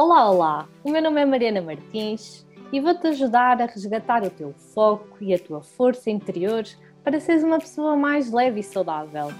[0.00, 0.68] Olá, olá!
[0.84, 5.34] O meu nome é Mariana Martins e vou-te ajudar a resgatar o teu foco e
[5.34, 6.62] a tua força interior
[7.02, 9.32] para seres uma pessoa mais leve e saudável.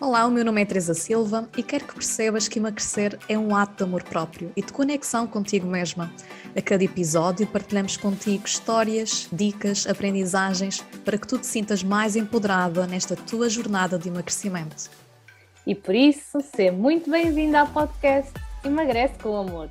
[0.00, 3.56] Olá, o meu nome é Teresa Silva e quero que percebas que emagrecer é um
[3.56, 6.12] ato de amor próprio e de conexão contigo mesma.
[6.56, 12.86] A cada episódio partilhamos contigo histórias, dicas, aprendizagens para que tu te sintas mais empoderada
[12.86, 14.90] nesta tua jornada de emagrecimento.
[15.66, 18.32] E por isso, seja muito bem-vinda ao podcast
[18.64, 19.70] Emagrece com Amor.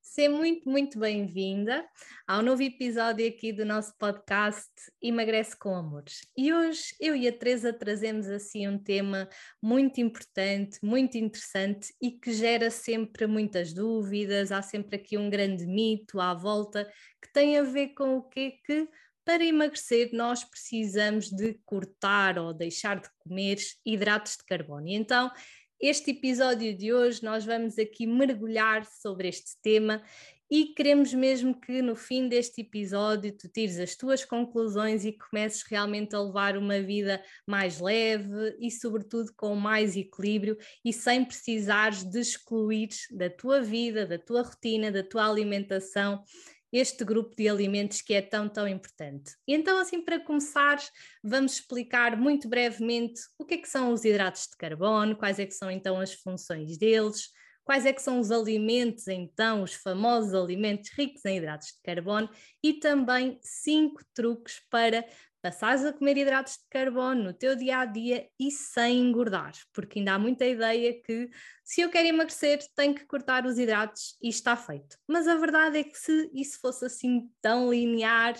[0.00, 1.84] Seja muito, muito bem-vinda
[2.28, 4.70] ao novo episódio aqui do nosso podcast
[5.02, 6.20] Emagrece com Amores.
[6.36, 9.28] E hoje eu e a Teresa trazemos assim um tema
[9.60, 15.66] muito importante, muito interessante e que gera sempre muitas dúvidas, há sempre aqui um grande
[15.66, 16.88] mito à volta
[17.20, 18.88] que tem a ver com o que que
[19.24, 24.88] para emagrecer nós precisamos de cortar ou deixar de comer hidratos de carbono.
[24.88, 25.30] E então
[25.80, 30.02] este episódio de hoje nós vamos aqui mergulhar sobre este tema
[30.50, 35.62] e queremos mesmo que no fim deste episódio tu tires as tuas conclusões e comeces
[35.62, 42.04] realmente a levar uma vida mais leve e, sobretudo, com mais equilíbrio e sem precisares
[42.04, 46.22] de excluir da tua vida, da tua rotina, da tua alimentação
[46.72, 49.34] este grupo de alimentos que é tão, tão importante.
[49.46, 50.78] E então, assim, para começar,
[51.22, 55.46] vamos explicar muito brevemente o que é que são os hidratos de carbono, quais é
[55.46, 57.30] que são então as funções deles,
[57.64, 62.28] quais é que são os alimentos, então, os famosos alimentos ricos em hidratos de carbono
[62.62, 65.04] e também cinco truques para
[65.42, 69.98] passares a comer hidratos de carbono no teu dia a dia e sem engordar, porque
[69.98, 71.30] ainda há muita ideia que
[71.64, 74.96] se eu quero emagrecer tenho que cortar os hidratos e está feito.
[75.08, 78.34] Mas a verdade é que se isso fosse assim tão linear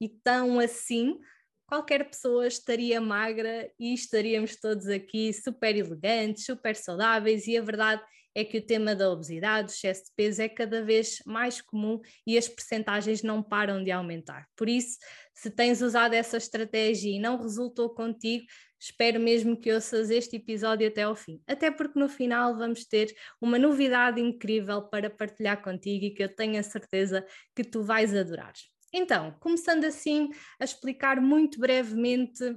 [0.00, 1.18] e tão assim,
[1.66, 8.02] qualquer pessoa estaria magra e estaríamos todos aqui super elegantes, super saudáveis e a verdade
[8.36, 11.98] é que o tema da obesidade, o excesso de peso é cada vez mais comum
[12.26, 14.46] e as percentagens não param de aumentar.
[14.54, 14.98] Por isso,
[15.34, 18.44] se tens usado essa estratégia e não resultou contigo,
[18.78, 21.40] espero mesmo que ouças este episódio até ao fim.
[21.46, 23.10] Até porque no final vamos ter
[23.40, 28.14] uma novidade incrível para partilhar contigo e que eu tenho a certeza que tu vais
[28.14, 28.52] adorar.
[28.92, 30.28] Então, começando assim
[30.60, 32.54] a explicar muito brevemente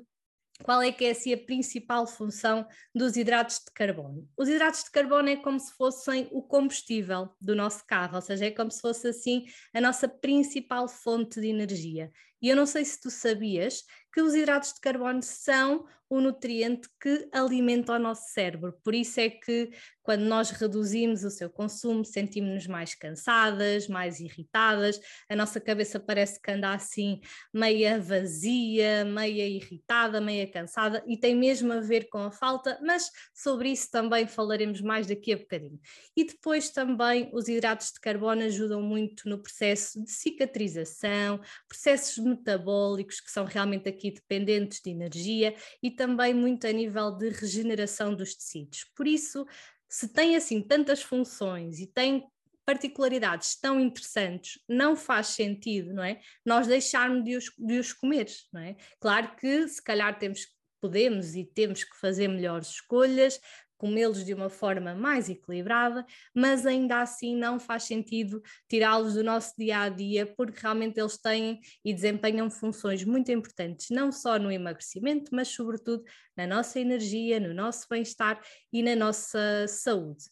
[0.64, 4.28] qual é que é assim, a principal função dos hidratos de carbono?
[4.38, 8.46] Os hidratos de carbono é como se fossem o combustível do nosso carro, ou seja,
[8.46, 12.12] é como se fosse assim a nossa principal fonte de energia.
[12.42, 13.84] E eu não sei se tu sabias
[14.14, 18.74] que os hidratos de carbono são o nutriente que alimenta o nosso cérebro.
[18.84, 19.70] Por isso é que
[20.02, 25.00] quando nós reduzimos o seu consumo, sentimos-nos mais cansadas, mais irritadas,
[25.30, 27.22] a nossa cabeça parece que anda assim
[27.54, 33.12] meia vazia, meia irritada, meia cansada e tem mesmo a ver com a falta, mas
[33.36, 35.80] sobre isso também falaremos mais daqui a bocadinho.
[36.18, 43.20] E depois também os hidratos de carbono ajudam muito no processo de cicatrização, processos metabólicos
[43.20, 48.36] que são realmente aqui dependentes de energia e também muito a nível de regeneração dos
[48.36, 48.86] tecidos.
[48.96, 49.46] Por isso,
[49.88, 52.26] se tem assim tantas funções e tem
[52.66, 56.22] particularidades tão interessantes, não faz sentido, não é?
[56.46, 58.76] Nós deixarmos de os, de os comer, não é?
[59.00, 60.46] Claro que se calhar temos
[60.80, 63.40] podemos e temos que fazer melhores escolhas,
[63.80, 69.54] comê-los de uma forma mais equilibrada, mas ainda assim não faz sentido tirá-los do nosso
[69.58, 74.52] dia a dia, porque realmente eles têm e desempenham funções muito importantes, não só no
[74.52, 76.04] emagrecimento, mas sobretudo
[76.36, 78.40] na nossa energia, no nosso bem-estar
[78.72, 80.26] e na nossa saúde.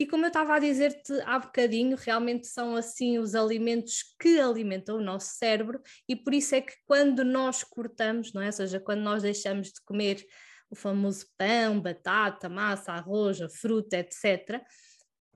[0.00, 4.96] E como eu estava a dizer-te há bocadinho, realmente são assim os alimentos que alimentam
[4.96, 8.46] o nosso cérebro, e por isso é que quando nós cortamos, não é?
[8.46, 10.26] Ou seja, quando nós deixamos de comer
[10.72, 14.62] o famoso pão, batata, massa, arroz, fruta, etc.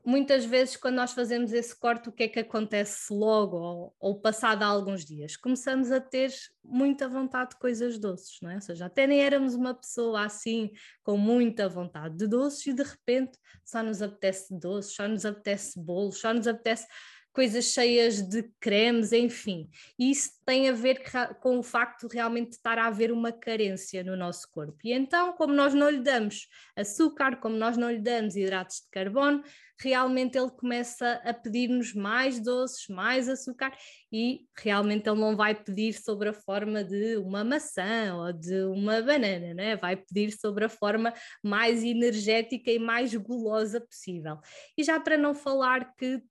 [0.02, 4.20] Muitas vezes, quando nós fazemos esse corte, o que é que acontece logo ou, ou
[4.20, 5.36] passado alguns dias?
[5.36, 6.32] Começamos a ter
[6.64, 8.54] muita vontade de coisas doces, não é?
[8.54, 10.70] Ou seja, até nem éramos uma pessoa assim
[11.02, 15.78] com muita vontade de doces e de repente só nos apetece doces, só nos apetece
[15.78, 16.86] bolos, só nos apetece
[17.36, 19.68] coisas cheias de cremes, enfim.
[19.98, 21.02] E isso tem a ver
[21.42, 24.78] com o facto de realmente estar a haver uma carência no nosso corpo.
[24.82, 28.90] E então, como nós não lhe damos açúcar, como nós não lhe damos hidratos de
[28.90, 29.44] carbono,
[29.78, 33.70] realmente ele começa a pedir-nos mais doces, mais açúcar
[34.10, 39.02] e realmente ele não vai pedir sobre a forma de uma maçã ou de uma
[39.02, 39.76] banana, né?
[39.76, 41.12] vai pedir sobre a forma
[41.42, 44.38] mais energética e mais gulosa possível.
[44.78, 46.22] E já para não falar que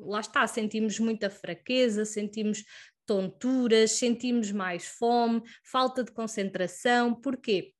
[0.00, 2.64] lá está, sentimos muita fraqueza, sentimos
[3.06, 7.14] tonturas, sentimos mais fome, falta de concentração.
[7.14, 7.74] Porquê?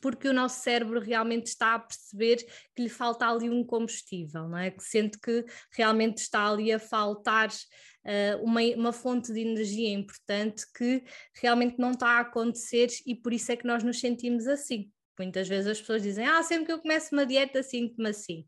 [0.00, 2.36] porque o nosso cérebro realmente está a perceber
[2.74, 4.70] que lhe falta ali um combustível, não é?
[4.70, 10.64] Que sente que realmente está ali a faltar uh, uma, uma fonte de energia importante
[10.72, 11.04] que
[11.34, 14.90] realmente não está a acontecer e por isso é que nós nos sentimos assim.
[15.18, 18.46] Muitas vezes as pessoas dizem, ah, sempre que eu começo uma dieta sinto-me assim.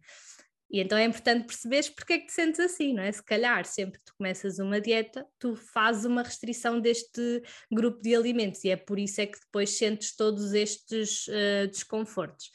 [0.75, 3.12] E então é importante perceberes porque é que te sentes assim, não é?
[3.12, 7.41] Se calhar, sempre que tu começas uma dieta, tu fazes uma restrição deste
[7.71, 12.50] grupo de alimentos e é por isso é que depois sentes todos estes uh, desconfortos.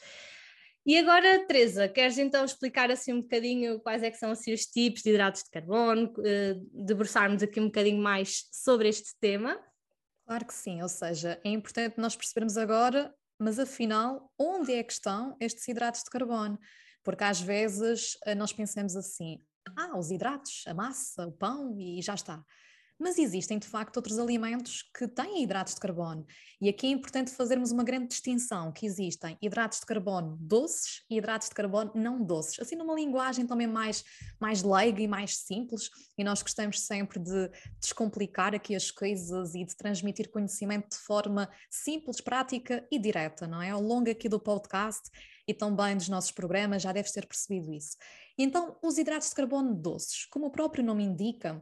[0.84, 4.66] E agora, Teresa, queres então explicar assim um bocadinho quais é que são assim, os
[4.66, 9.58] tipos de hidratos de carbono, uh, debruçarmos aqui um bocadinho mais sobre este tema?
[10.26, 14.92] Claro que sim, ou seja, é importante nós percebermos agora, mas afinal, onde é que
[14.92, 16.58] estão estes hidratos de carbono?
[17.02, 19.42] Porque às vezes eh, nós pensamos assim:
[19.76, 22.44] ah, os hidratos, a massa, o pão e já está.
[23.00, 26.26] Mas existem de facto outros alimentos que têm hidratos de carbono.
[26.60, 31.16] E aqui é importante fazermos uma grande distinção: que existem hidratos de carbono doces e
[31.16, 32.60] hidratos de carbono não doces.
[32.60, 34.04] Assim, numa linguagem também mais,
[34.38, 35.88] mais leiga e mais simples,
[36.18, 37.50] e nós gostamos sempre de
[37.80, 43.62] descomplicar aqui as coisas e de transmitir conhecimento de forma simples, prática e direta, não
[43.62, 43.70] é?
[43.70, 45.10] Ao longo aqui do podcast
[45.50, 47.96] e também dos nossos programas já deves ter percebido isso.
[48.38, 51.60] Então, os hidratos de carbono doces, como o próprio nome indica,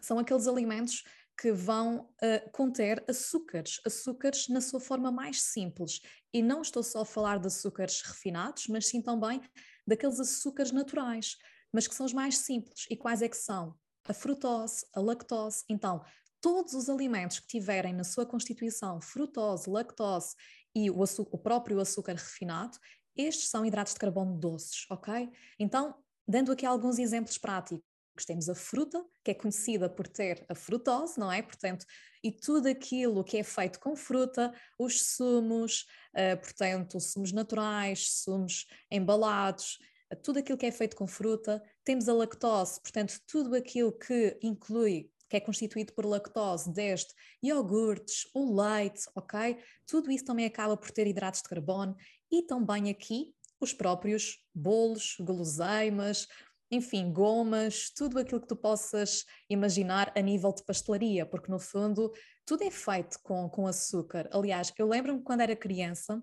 [0.00, 1.04] são aqueles alimentos
[1.38, 6.00] que vão uh, conter açúcares, açúcares na sua forma mais simples.
[6.32, 9.42] E não estou só a falar de açúcares refinados, mas sim também
[9.86, 11.36] daqueles açúcares naturais,
[11.70, 12.86] mas que são os mais simples.
[12.88, 13.74] E quais é que são?
[14.08, 15.64] A frutose, a lactose.
[15.68, 16.02] Então,
[16.40, 20.34] todos os alimentos que tiverem na sua constituição frutose, lactose
[20.74, 22.78] e o, o próprio açúcar refinado,
[23.18, 25.30] estes são hidratos de carbono doces, ok?
[25.58, 25.94] Então,
[26.26, 27.82] dando aqui alguns exemplos práticos
[28.24, 31.42] temos a fruta, que é conhecida por ter a frutose, não é?
[31.42, 31.86] Portanto,
[32.22, 38.66] e tudo aquilo que é feito com fruta, os sumos, uh, portanto, sumos naturais, sumos
[38.90, 39.78] embalados,
[40.22, 41.62] tudo aquilo que é feito com fruta.
[41.84, 47.08] Temos a lactose, portanto, tudo aquilo que inclui que é constituído por lactose, desde
[47.42, 49.58] iogurtes, o leite, ok?
[49.86, 51.94] Tudo isso também acaba por ter hidratos de carbono
[52.30, 56.26] e também aqui os próprios bolos, guloseimas,
[56.70, 62.12] enfim, gomas, tudo aquilo que tu possas imaginar a nível de pastelaria, porque no fundo
[62.44, 64.28] tudo é feito com, com açúcar.
[64.32, 66.22] Aliás, eu lembro-me quando era criança,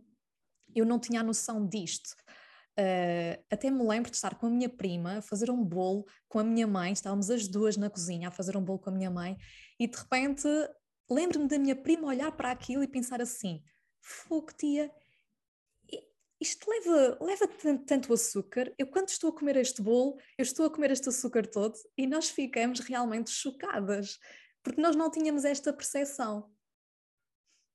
[0.75, 2.16] eu não tinha a noção disto.
[2.78, 6.40] Uh, até me lembro de estar com a minha prima a fazer um bolo com
[6.40, 9.10] a minha mãe, estávamos as duas na cozinha a fazer um bolo com a minha
[9.10, 9.38] mãe,
[9.80, 10.46] e de repente
[11.10, 13.63] lembro-me da minha prima olhar para aquilo e pensar assim:
[14.02, 14.92] fogo, tia,
[16.45, 17.47] isto leva, leva
[17.86, 18.71] tanto açúcar.
[18.77, 22.06] Eu, quando estou a comer este bolo, eu estou a comer este açúcar todo e
[22.06, 24.19] nós ficamos realmente chocadas,
[24.63, 26.51] porque nós não tínhamos esta percepção.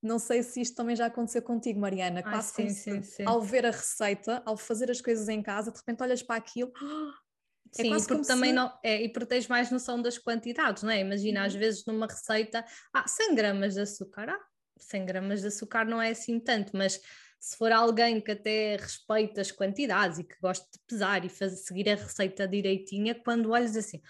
[0.02, 2.22] Não sei se isto também já aconteceu contigo, Mariana.
[2.24, 3.24] Ai, Quase sim, sim, sim.
[3.26, 6.72] ao ver a receita, ao fazer as coisas em casa, de repente olhas para aquilo.
[7.78, 8.56] É Sim, porque também se...
[8.56, 10.98] não, é, e porque tens mais noção das quantidades, não é?
[10.98, 11.46] Imagina, uhum.
[11.46, 14.40] às vezes numa receita, ah, 100 gramas de açúcar, ah,
[14.76, 17.00] 100 gramas de açúcar não é assim tanto, mas
[17.40, 21.56] se for alguém que até respeita as quantidades e que gosta de pesar e fazer,
[21.56, 24.00] seguir a receita direitinha, quando olhas assim,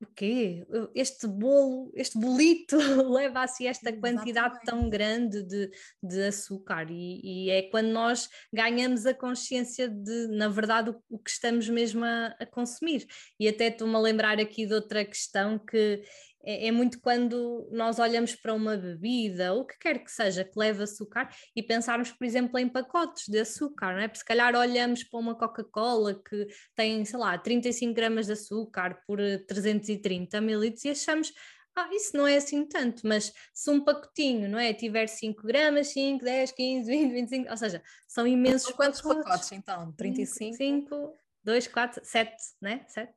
[0.00, 0.66] o quê?
[0.94, 2.76] Este bolo, este bolito
[3.10, 4.66] leva assim esta quantidade Exatamente.
[4.66, 5.70] tão grande de,
[6.02, 11.18] de açúcar e, e, é quando nós ganhamos a consciência de, na verdade, o, o
[11.18, 13.06] que estamos mesmo a, a consumir.
[13.40, 16.02] E até estou-me a lembrar aqui de outra questão que
[16.44, 20.44] é, é, muito quando nós olhamos para uma bebida, ou o que quer que seja,
[20.44, 24.08] que leve açúcar, e pensarmos, por exemplo, em pacotes de açúcar, não é?
[24.08, 29.02] Porque se calhar olhamos para uma Coca-Cola que tem, sei lá, 35 gramas de açúcar
[29.06, 31.32] por 330 mililitros e achamos,
[31.76, 35.88] ah, isso não é assim tanto, mas se um pacotinho, não é, tiver 5 gramas,
[35.88, 39.92] 5, 10, 15, 20, 25, ou seja, são imensos Quantos pacotes, pacotes então?
[39.92, 40.56] 35?
[40.56, 42.84] 5, 2, 4, 7, né?
[42.86, 43.12] 7?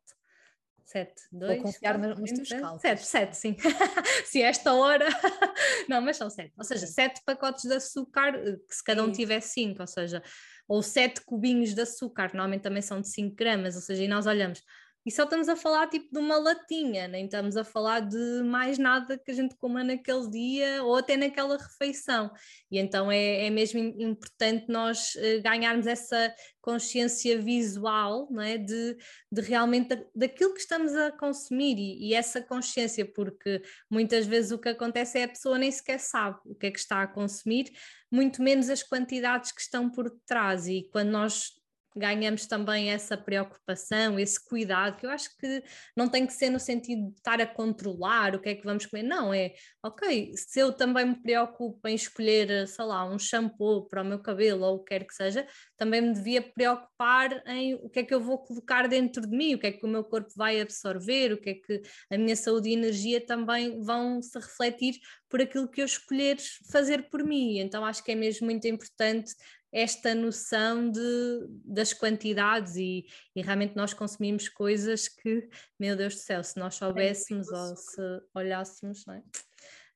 [0.87, 1.55] 7, 2.
[1.55, 2.81] Vou confiar quatro, nos teus cálculos.
[2.81, 3.55] 7, 7, sim.
[4.25, 5.05] se esta hora.
[5.89, 6.53] não, mas são 7.
[6.57, 10.23] Ou seja, 7 pacotes de açúcar, eh, que se cada um tiver 5, ou seja,
[10.65, 14.25] ou 7 cubinhos de açúcar, normalmente também são de 5 gramas, ou seja, e nós
[14.25, 14.63] olhamos,
[15.07, 18.77] e só estamos a falar tipo de uma latinha, nem estamos a falar de mais
[18.77, 22.29] nada que a gente coma naquele dia ou até naquela refeição.
[22.69, 28.57] E então é, é mesmo importante nós uh, ganharmos essa consciência visual não é?
[28.57, 28.97] de,
[29.31, 34.51] de realmente da, daquilo que estamos a consumir e, e, essa consciência, porque muitas vezes
[34.51, 37.07] o que acontece é a pessoa nem sequer sabe o que é que está a
[37.07, 37.71] consumir,
[38.11, 40.67] muito menos as quantidades que estão por trás.
[40.67, 41.56] E quando nós
[41.97, 45.63] ganhamos também essa preocupação, esse cuidado, que eu acho que
[45.95, 48.85] não tem que ser no sentido de estar a controlar o que é que vamos
[48.85, 53.87] comer, não, é ok, se eu também me preocupo em escolher, sei lá, um shampoo
[53.87, 57.75] para o meu cabelo ou o que quer que seja, também me devia preocupar em
[57.75, 59.89] o que é que eu vou colocar dentro de mim, o que é que o
[59.89, 64.21] meu corpo vai absorver, o que é que a minha saúde e energia também vão
[64.21, 64.99] se refletir
[65.29, 66.37] por aquilo que eu escolher
[66.71, 67.59] fazer por mim.
[67.59, 69.33] Então acho que é mesmo muito importante
[69.71, 73.05] esta noção de, das quantidades e,
[73.35, 78.01] e, realmente nós consumimos coisas que, meu Deus do céu, se nós soubéssemos ou se
[78.33, 79.23] olhássemos, não, é?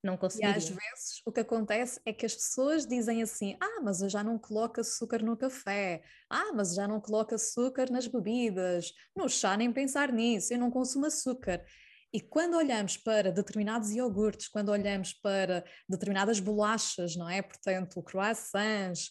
[0.04, 0.20] não.
[0.40, 4.10] E às vezes o que acontece é que as pessoas dizem assim: ah, mas eu
[4.10, 9.30] já não coloco açúcar no café, ah, mas já não coloco açúcar nas bebidas, no
[9.30, 11.64] chá nem pensar nisso, eu não consumo açúcar.
[12.14, 17.42] E quando olhamos para determinados iogurtes, quando olhamos para determinadas bolachas, não é?
[17.42, 19.10] Portanto, croissants,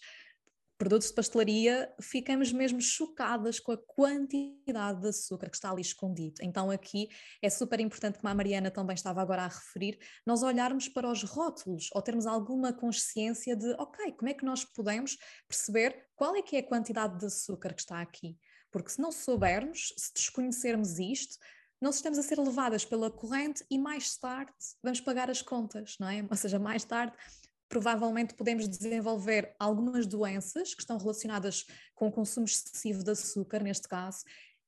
[0.80, 6.36] produtos de pastelaria, ficamos mesmo chocadas com a quantidade de açúcar que está ali escondido.
[6.40, 7.10] Então, aqui
[7.42, 11.22] é super importante, como a Mariana também estava agora a referir, nós olharmos para os
[11.22, 16.40] rótulos ou termos alguma consciência de, ok, como é que nós podemos perceber qual é
[16.40, 18.38] que é a quantidade de açúcar que está aqui?
[18.72, 21.36] Porque se não soubermos, se desconhecermos isto,
[21.78, 26.08] nós estamos a ser levadas pela corrente e mais tarde vamos pagar as contas, não
[26.08, 26.26] é?
[26.30, 27.14] Ou seja, mais tarde
[27.70, 33.88] provavelmente podemos desenvolver algumas doenças que estão relacionadas com o consumo excessivo de açúcar, neste
[33.88, 34.24] caso,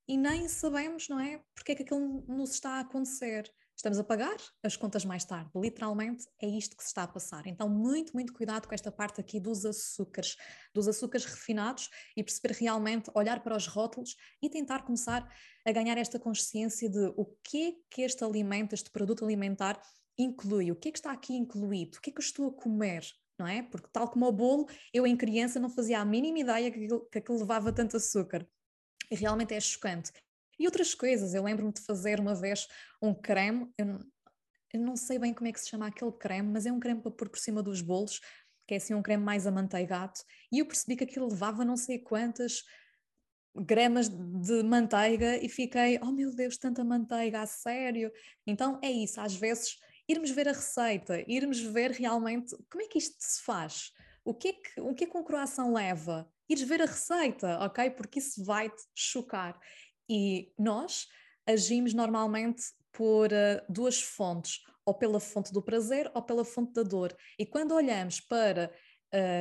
[0.09, 3.53] e nem sabemos, não é, porque é que aquilo nos está a acontecer.
[3.75, 7.47] Estamos a pagar as contas mais tarde, literalmente é isto que se está a passar.
[7.49, 10.37] Então, muito, muito cuidado com esta parte aqui dos açúcares,
[10.73, 15.29] dos açúcares refinados e perceber realmente, olhar para os rótulos e tentar começar
[15.67, 19.81] a ganhar esta consciência de o que é que este alimento, este produto alimentar
[20.23, 22.53] inclui, o que é que está aqui incluído, o que é que eu estou a
[22.53, 23.05] comer,
[23.39, 23.63] não é?
[23.63, 27.09] Porque tal como o bolo, eu em criança não fazia a mínima ideia que aquilo,
[27.11, 28.47] que aquilo levava tanto açúcar.
[29.11, 30.13] E realmente é chocante.
[30.59, 32.67] E outras coisas, eu lembro-me de fazer uma vez
[33.01, 34.01] um creme, eu não,
[34.73, 37.01] eu não sei bem como é que se chama aquele creme, mas é um creme
[37.01, 38.21] para pôr por cima dos bolos,
[38.67, 40.15] que é assim um creme mais amanteigado,
[40.51, 42.63] e eu percebi que aquilo levava não sei quantas
[43.55, 48.11] gramas de manteiga e fiquei, oh meu Deus, tanta manteiga, a sério.
[48.47, 49.77] Então é isso, às vezes
[50.09, 53.93] irmos ver a receita, irmos ver realmente como é que isto se faz,
[54.25, 57.91] o que é que, o que, é que um leva, ires ver a receita, ok?
[57.91, 59.59] Porque isso vai-te chocar.
[60.09, 61.07] E nós
[61.47, 66.83] agimos normalmente por uh, duas fontes, ou pela fonte do prazer ou pela fonte da
[66.83, 67.17] dor.
[67.39, 68.73] E quando olhamos para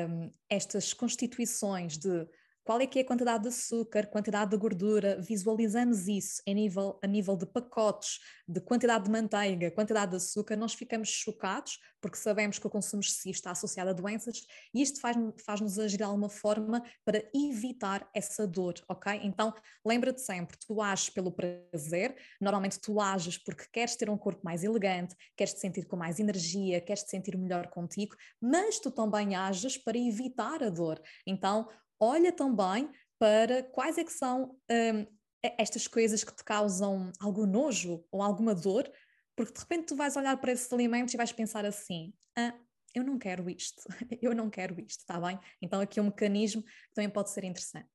[0.09, 2.27] um, estas constituições de
[2.63, 6.99] qual é que é a quantidade de açúcar, quantidade de gordura, visualizamos isso a nível,
[7.03, 12.17] a nível de pacotes, de quantidade de manteiga, quantidade de açúcar, nós ficamos chocados porque
[12.17, 16.03] sabemos que o consumo excessivo está associado a doenças e isto faz-nos faz agir de
[16.03, 19.19] alguma forma para evitar essa dor, ok?
[19.23, 19.53] Então
[19.85, 24.63] lembra-te sempre, tu ages pelo prazer, normalmente tu ages porque queres ter um corpo mais
[24.63, 29.35] elegante, queres te sentir com mais energia, queres te sentir melhor contigo, mas tu também
[29.35, 30.99] ages para evitar a dor.
[31.25, 31.67] Então
[32.01, 32.89] olha também
[33.19, 35.05] para quais é que são um,
[35.43, 38.91] estas coisas que te causam algum nojo ou alguma dor,
[39.35, 42.53] porque de repente tu vais olhar para esses alimentos e vais pensar assim, ah,
[42.93, 43.83] eu não quero isto,
[44.21, 45.39] eu não quero isto, está bem?
[45.61, 47.89] Então aqui é um mecanismo que também pode ser interessante.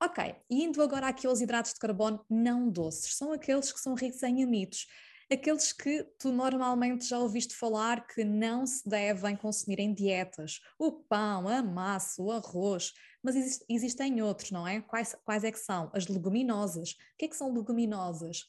[0.00, 4.22] Ok, indo agora aqui aos hidratos de carbono não doces, são aqueles que são ricos
[4.22, 4.86] em amidos
[5.32, 10.92] aqueles que tu normalmente já ouviste falar que não se devem consumir em dietas, o
[10.92, 14.80] pão, a massa, o arroz, mas exist, existem outros, não é?
[14.80, 15.90] Quais, quais é que são?
[15.94, 16.92] As leguminosas.
[16.92, 18.44] O que é que são leguminosas?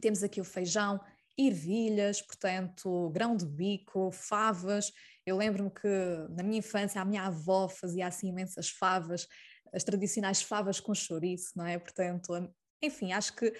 [0.00, 1.00] Temos aqui o feijão,
[1.36, 4.92] ervilhas, portanto, grão de bico, favas.
[5.26, 5.88] Eu lembro-me que
[6.30, 9.26] na minha infância a minha avó fazia assim imensas favas,
[9.72, 11.78] as tradicionais favas com chouriço, não é?
[11.78, 12.32] Portanto,
[12.82, 13.52] enfim, acho que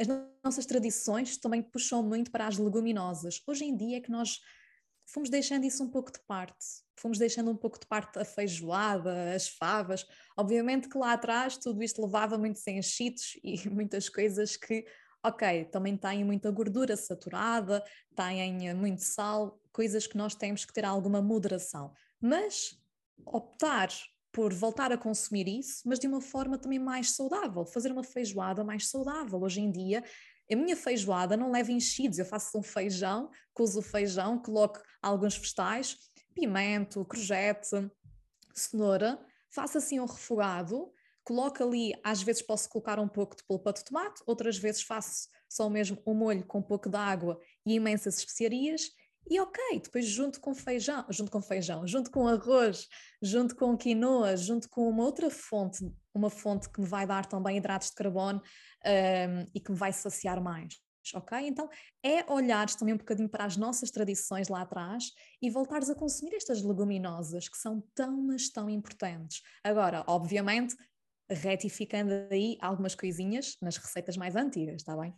[0.00, 0.06] as
[0.42, 3.42] nossas tradições também puxam muito para as leguminosas.
[3.46, 4.40] Hoje em dia é que nós
[5.04, 6.64] fomos deixando isso um pouco de parte,
[6.98, 10.06] fomos deixando um pouco de parte a feijoada, as favas.
[10.38, 14.86] Obviamente que lá atrás tudo isto levava muitos enchidos e muitas coisas que,
[15.22, 17.84] ok, também têm muita gordura saturada,
[18.16, 21.92] têm muito sal, coisas que nós temos que ter alguma moderação.
[22.18, 22.80] Mas
[23.26, 23.90] optar
[24.32, 28.62] por voltar a consumir isso, mas de uma forma também mais saudável, fazer uma feijoada
[28.62, 29.40] mais saudável.
[29.42, 30.04] Hoje em dia,
[30.50, 35.36] a minha feijoada não leva enchidos, eu faço um feijão, cozo o feijão, coloco alguns
[35.36, 35.96] vegetais,
[36.34, 37.90] pimento, crojete,
[38.54, 39.18] cenoura,
[39.48, 40.92] faço assim um refogado,
[41.24, 45.28] coloco ali, às vezes posso colocar um pouco de polpa de tomate, outras vezes faço
[45.48, 48.82] só mesmo um molho com um pouco de água e imensas especiarias
[49.28, 52.88] E ok, depois junto com feijão, junto com feijão, junto com arroz,
[53.22, 55.84] junto com quinoa, junto com uma outra fonte,
[56.14, 58.40] uma fonte que me vai dar também hidratos de carbono
[58.84, 60.74] um, e que me vai saciar mais.
[61.14, 61.38] Ok?
[61.46, 61.68] Então
[62.04, 65.04] é olhares também um bocadinho para as nossas tradições lá atrás
[65.40, 69.42] e voltares a consumir estas leguminosas que são tão, mas tão importantes.
[69.64, 70.76] Agora, obviamente,
[71.28, 75.14] retificando aí algumas coisinhas nas receitas mais antigas, está bem?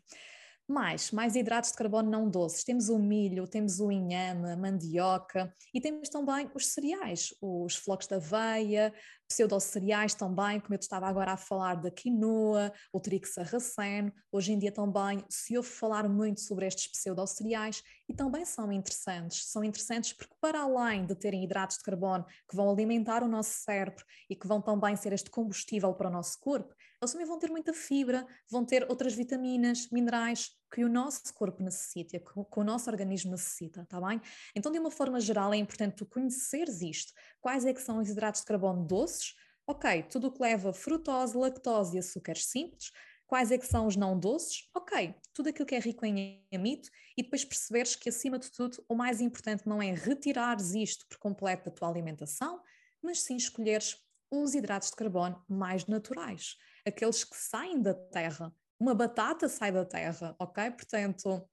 [0.72, 2.64] Mais, mais hidratos de carbono não doces.
[2.64, 8.06] Temos o milho, temos o inhame, a mandioca e temos também os cereais, os flocos
[8.06, 8.90] de aveia,
[9.28, 14.10] pseudo-cereais também, como eu estava agora a falar da quinoa, o trigo sarraceno.
[14.30, 19.50] Hoje em dia também se ouve falar muito sobre estes pseudo-cereais e também são interessantes.
[19.50, 23.50] São interessantes porque para além de terem hidratos de carbono que vão alimentar o nosso
[23.62, 27.38] cérebro e que vão também ser este combustível para o nosso corpo, eles também vão
[27.38, 32.64] ter muita fibra, vão ter outras vitaminas, minerais que o nosso corpo necessita, que o
[32.64, 34.20] nosso organismo necessita, tá bem?
[34.54, 37.12] Então, de uma forma geral, é importante tu conheceres isto.
[37.40, 39.34] Quais é que são os hidratos de carbono doces?
[39.66, 42.92] Ok, tudo o que leva frutose, lactose e açúcares simples.
[43.26, 44.68] Quais é que são os não doces?
[44.72, 48.84] Ok, tudo aquilo que é rico em amido e depois perceberes que, acima de tudo,
[48.88, 52.62] o mais importante não é retirares isto por completo da tua alimentação,
[53.02, 53.96] mas sim escolheres
[54.30, 56.56] os hidratos de carbono mais naturais
[56.86, 58.54] aqueles que saem da terra.
[58.78, 60.70] Uma batata sai da terra, ok?
[60.72, 61.48] Portanto,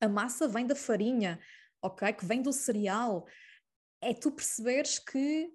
[0.00, 1.38] a massa vem da farinha,
[1.82, 2.12] ok?
[2.12, 3.26] Que vem do cereal.
[4.02, 5.52] É tu perceberes que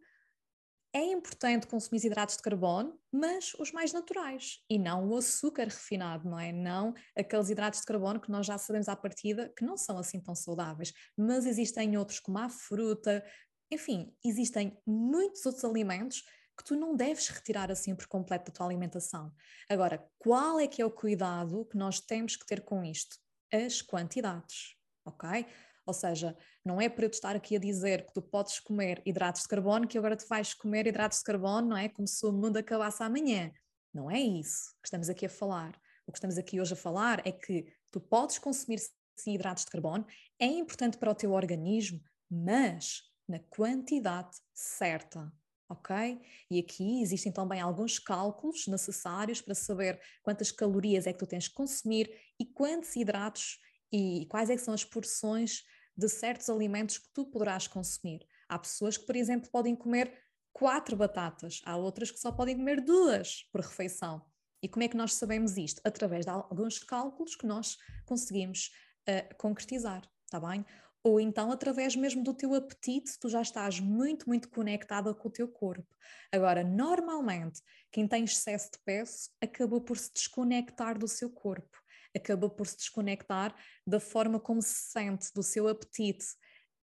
[0.96, 6.30] é importante consumir hidratos de carbono, mas os mais naturais e não o açúcar refinado,
[6.30, 6.54] não é?
[6.54, 10.22] Não aqueles hidratos de carbono que nós já sabemos à partida que não são assim
[10.22, 13.26] tão saudáveis, mas existem outros como a fruta,
[13.70, 16.24] enfim, existem muitos outros alimentos
[16.58, 19.34] que tu não deves retirar assim por completo da tua alimentação.
[19.70, 23.18] Agora, qual é que é o cuidado que nós temos que ter com isto?
[23.52, 25.46] As quantidades, ok?
[25.86, 29.44] Ou seja, não é para eu estar aqui a dizer que tu podes comer hidratos
[29.44, 31.90] de carbono que agora tu vais comer hidratos de carbono, não é?
[31.90, 33.52] Como se o mundo acabasse amanhã.
[33.94, 35.80] Não é isso que estamos aqui a falar.
[36.08, 38.80] O que estamos aqui hoje a falar é que tu podes consumir
[39.16, 40.06] sim hidratos de carbono,
[40.40, 45.32] é importante para o teu organismo, mas na quantidade certa
[45.70, 46.22] ok?
[46.50, 51.48] E aqui existem também alguns cálculos necessários para saber quantas calorias é que tu tens
[51.48, 53.60] que consumir e quantos hidratos
[53.92, 55.64] e quais é são as porções
[55.98, 58.26] de certos alimentos que tu poderás consumir.
[58.50, 60.14] Há pessoas que, por exemplo, podem comer
[60.52, 64.26] quatro batatas, há outras que só podem comer duas por refeição.
[64.62, 65.82] E como é que nós sabemos isto?
[65.84, 68.72] Através de alguns cálculos que nós conseguimos
[69.08, 70.66] uh, concretizar, está bem?
[71.06, 75.32] Ou então através mesmo do teu apetite, tu já estás muito, muito conectada com o
[75.32, 75.88] teu corpo.
[76.32, 81.78] Agora, normalmente, quem tem excesso de peso acaba por se desconectar do seu corpo,
[82.18, 86.26] acaba por se desconectar da forma como se sente, do seu apetite.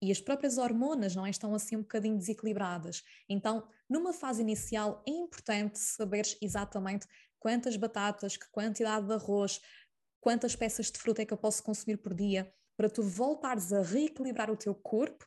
[0.01, 1.31] E as próprias hormonas não é?
[1.31, 3.03] estão assim um bocadinho desequilibradas.
[3.29, 7.09] Então, numa fase inicial, é importante saberes exatamente
[7.41, 9.61] quantas batatas, que quantidade de arroz,
[10.21, 13.83] quantas peças de fruta é que eu posso consumir por dia para tu voltares a
[13.83, 15.27] reequilibrar o teu corpo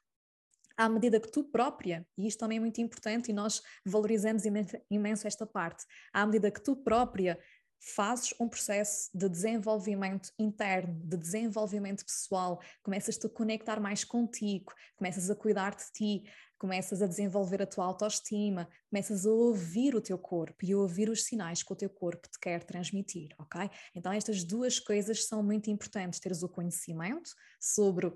[0.77, 4.43] à medida que tu própria, e isto também é muito importante e nós valorizamos
[4.89, 7.39] imenso esta parte, à medida que tu própria
[7.79, 15.29] fazes um processo de desenvolvimento interno, de desenvolvimento pessoal, começas-te a conectar mais contigo, começas
[15.29, 16.23] a cuidar de ti,
[16.57, 21.09] começas a desenvolver a tua autoestima, começas a ouvir o teu corpo e a ouvir
[21.09, 23.69] os sinais que o teu corpo te quer transmitir, ok?
[23.93, 28.11] Então estas duas coisas são muito importantes, teres o conhecimento sobre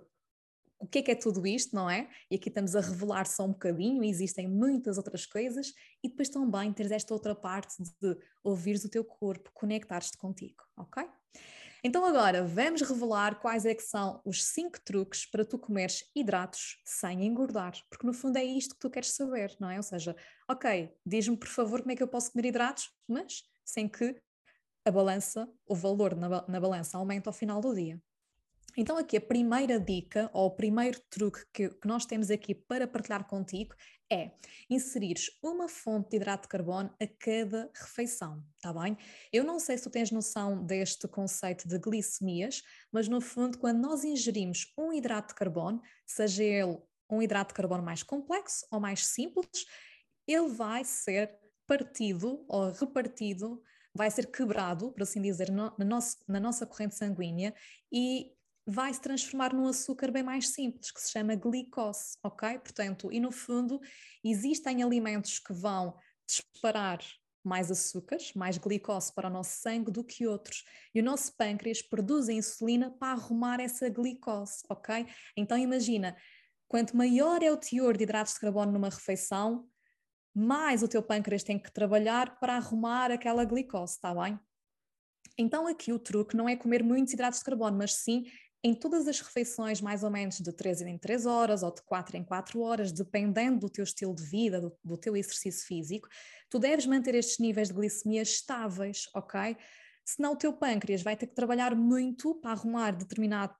[0.80, 2.10] o que é que é tudo isto, não é?
[2.32, 6.72] E aqui estamos a revelar só um bocadinho, existem muitas outras coisas, e depois também
[6.72, 11.06] teres esta outra parte de ouvires o teu corpo, conectares-te contigo, ok?
[11.84, 16.82] Então agora vamos revelar quais é que são os cinco truques para tu comeres hidratos
[16.86, 19.78] sem engordar, porque no fundo é isto que tu queres saber, não é?
[19.78, 20.16] Ou seja,
[20.50, 24.22] ok, diz-me por favor como é que eu posso comer hidratos, mas sem que
[24.86, 28.02] a balança, o valor na, na balança aumente ao final do dia.
[28.78, 32.88] Então, aqui a primeira dica, ou o primeiro truque que, que, nós temos aqui para
[32.88, 33.76] partilhar contigo
[34.12, 34.32] é
[34.70, 38.98] inserires uma fonte de hidrato de carbono a cada refeição, tá bem?
[39.32, 43.80] Eu não sei se tu tens noção deste conceito de glicemias, mas no fundo, quando
[43.80, 46.78] nós ingerimos um hidrato de carbono, seja ele
[47.10, 49.66] um hidrato de carbono mais complexo ou mais simples,
[50.28, 53.62] ele vai ser partido ou repartido
[53.94, 57.54] vai ser quebrado, por assim dizer, no, nosso, na nossa corrente sanguínea
[57.92, 58.32] e
[58.70, 62.60] vai se transformar num açúcar bem mais simples, que se chama glicose, ok?
[62.60, 63.82] Portanto, e no fundo,
[64.24, 67.00] existem alimentos que vão disparar
[67.44, 70.64] mais açúcares, mais glicose para o nosso sangue do que outros.
[70.94, 75.08] E o nosso pâncreas produz a insulina para arrumar essa glicose, ok?
[75.36, 76.16] Então imagina,
[76.68, 79.68] quanto maior é o teor de hidratos de carbono numa refeição,
[80.36, 84.40] mais o teu pâncreas tem que trabalhar para arrumar aquela glicose, está bem?
[85.38, 88.26] Então aqui o truque não é comer muitos hidratos de carbono, mas sim
[88.64, 92.18] em todas as refeições, mais ou menos de 3 em 3 horas ou de 4
[92.18, 96.10] em 4 horas, dependendo do teu estilo de vida, do, do teu exercício físico,
[96.50, 99.56] tu deves manter estes níveis de glicemia estáveis, ok?
[100.06, 103.54] Senão o teu pâncreas vai ter que trabalhar muito para arrumar determinado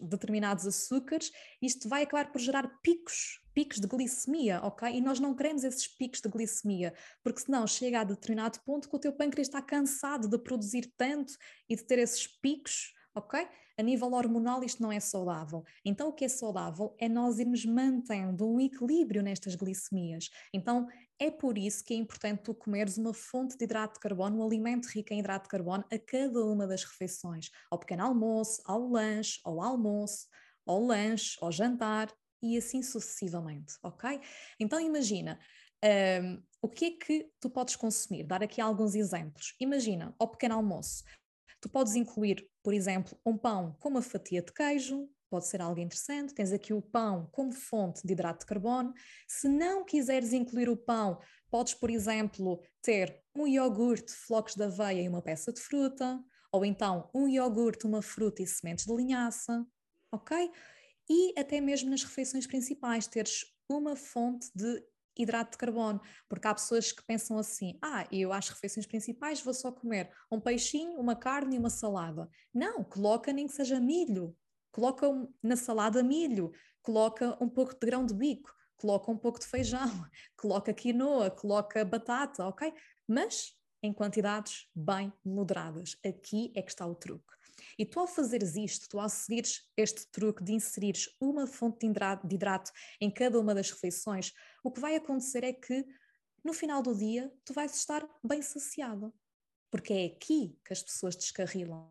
[0.00, 4.88] determinados açúcares, isto vai acabar por gerar picos, picos de glicemia, ok?
[4.88, 8.94] E nós não queremos esses picos de glicemia, porque senão chega a determinado ponto que
[8.94, 11.32] o teu pâncreas está cansado de produzir tanto
[11.68, 13.46] e de ter esses picos ok?
[13.76, 15.64] A nível hormonal isto não é saudável.
[15.84, 20.30] Então o que é saudável é nós irmos mantendo um equilíbrio nestas glicemias.
[20.52, 20.86] Então
[21.18, 24.46] é por isso que é importante tu comeres uma fonte de hidrato de carbono, um
[24.46, 28.88] alimento rico em hidrato de carbono a cada uma das refeições, ao pequeno almoço, ao
[28.88, 30.26] lanche, ao almoço,
[30.66, 34.20] ao lanche, ao jantar e assim sucessivamente, ok?
[34.60, 35.38] Então imagina,
[36.22, 38.24] um, o que é que tu podes consumir?
[38.24, 39.54] Dar aqui alguns exemplos.
[39.60, 41.04] Imagina, ao pequeno almoço,
[41.64, 45.80] Tu podes incluir, por exemplo, um pão com uma fatia de queijo, pode ser algo
[45.80, 46.34] interessante.
[46.34, 48.92] Tens aqui o pão como fonte de hidrato de carbono.
[49.26, 51.18] Se não quiseres incluir o pão,
[51.50, 56.22] podes, por exemplo, ter um iogurte, flocos de aveia e uma peça de fruta,
[56.52, 59.66] ou então um iogurte, uma fruta e sementes de linhaça,
[60.12, 60.50] ok?
[61.08, 64.84] E até mesmo nas refeições principais, teres uma fonte de
[65.16, 69.54] hidrato de carbono, porque há pessoas que pensam assim: ah, eu às refeições principais vou
[69.54, 72.28] só comer um peixinho, uma carne e uma salada.
[72.52, 74.36] Não, coloca nem que seja milho,
[74.72, 75.06] coloca
[75.42, 79.88] na salada milho, coloca um pouco de grão de bico, coloca um pouco de feijão,
[80.36, 82.72] coloca quinoa, coloca batata, ok?
[83.06, 85.94] Mas em quantidades bem moderadas.
[86.04, 87.33] Aqui é que está o truque.
[87.78, 92.34] E tu, ao fazeres isto, tu, ao seguires este truque de inserires uma fonte de
[92.34, 94.32] hidrato em cada uma das refeições,
[94.62, 95.84] o que vai acontecer é que
[96.44, 99.12] no final do dia tu vais estar bem saciado.
[99.70, 101.90] Porque é aqui que as pessoas descarrilam.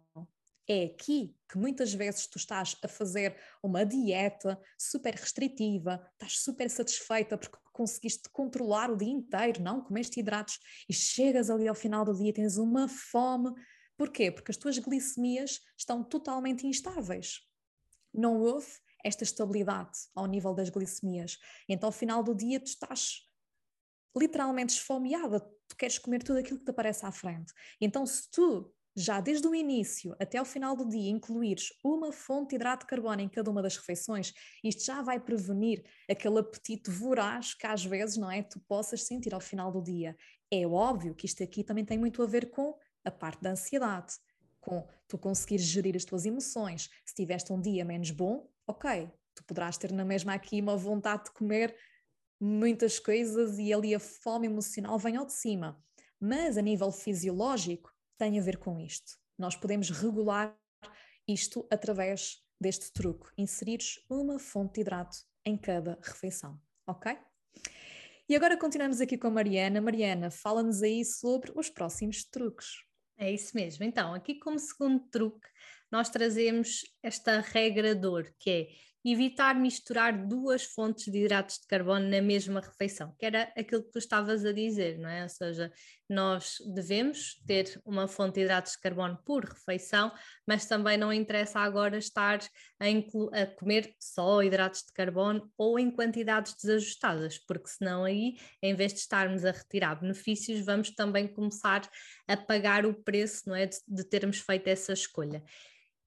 [0.66, 6.70] É aqui que muitas vezes tu estás a fazer uma dieta super restritiva, estás super
[6.70, 12.06] satisfeita porque conseguiste controlar o dia inteiro, não comeste hidratos e chegas ali ao final
[12.06, 13.52] do dia tens uma fome
[13.98, 14.32] Porquê?
[14.32, 17.42] Porque as tuas glicemias estão totalmente instáveis.
[18.14, 18.68] Não houve
[19.04, 21.38] esta estabilidade ao nível das glicemias.
[21.68, 23.22] Então, ao final do dia, tu estás
[24.16, 27.52] literalmente esfomeada, tu queres comer tudo aquilo que te aparece à frente.
[27.82, 32.50] Então, se tu já desde o início até ao final do dia incluires uma fonte
[32.50, 36.92] de hidrato de carbono em cada uma das refeições, isto já vai prevenir aquele apetite
[36.92, 40.16] voraz que às vezes, não é, tu possas sentir ao final do dia.
[40.52, 44.16] É óbvio que isto aqui também tem muito a ver com a parte da ansiedade,
[44.60, 46.90] com tu conseguires gerir as tuas emoções.
[47.06, 51.26] Se tiveste um dia menos bom, ok, tu poderás ter na mesma aqui uma vontade
[51.26, 51.76] de comer
[52.40, 55.82] muitas coisas e ali a fome emocional vem ao de cima.
[56.20, 59.18] Mas a nível fisiológico tem a ver com isto.
[59.38, 60.58] Nós podemos regular
[61.28, 67.18] isto através deste truque, inserires uma fonte de hidrato em cada refeição, ok?
[68.28, 69.82] E agora continuamos aqui com a Mariana.
[69.82, 72.86] Mariana, fala-nos aí sobre os próximos truques.
[73.18, 73.84] É isso mesmo.
[73.86, 75.48] Então, aqui como segundo truque,
[75.92, 78.68] nós trazemos esta regra dor, que é
[79.06, 83.92] evitar misturar duas fontes de hidratos de carbono na mesma refeição, que era aquilo que
[83.92, 85.24] tu estavas a dizer, não é?
[85.24, 85.72] Ou seja,
[86.10, 90.12] nós devemos ter uma fonte de hidratos de carbono por refeição,
[90.48, 92.40] mas também não interessa agora estar
[92.80, 98.74] a, a comer só hidratos de carbono ou em quantidades desajustadas, porque senão aí, em
[98.74, 101.90] vez de estarmos a retirar benefícios, vamos também começar
[102.28, 105.44] a pagar o preço, não é, de, de termos feito essa escolha.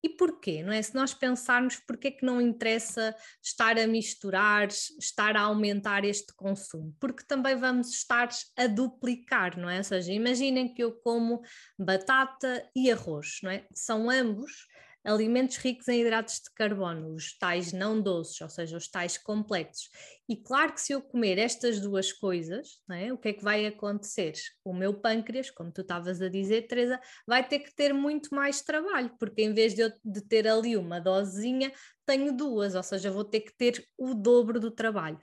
[0.07, 0.63] E porquê?
[0.63, 0.81] Não é?
[0.81, 6.95] Se nós pensarmos porquê que não interessa estar a misturar, estar a aumentar este consumo,
[7.01, 9.79] porque também vamos estar a duplicar, não é?
[9.79, 11.43] Ou seja, imaginem que eu como
[11.77, 13.67] batata e arroz, não é?
[13.75, 14.69] São ambos
[15.07, 19.89] alimentos ricos em hidratos de carbono, os tais não doces, ou seja, os tais completos.
[20.29, 23.13] E claro que se eu comer estas duas coisas, é?
[23.13, 24.33] o que é que vai acontecer?
[24.65, 28.61] O meu pâncreas, como tu estavas a dizer, Teresa, vai ter que ter muito mais
[28.61, 31.73] trabalho, porque em vez de eu de ter ali uma dosezinha,
[32.05, 35.19] tenho duas, ou seja, vou ter que ter o dobro do trabalho.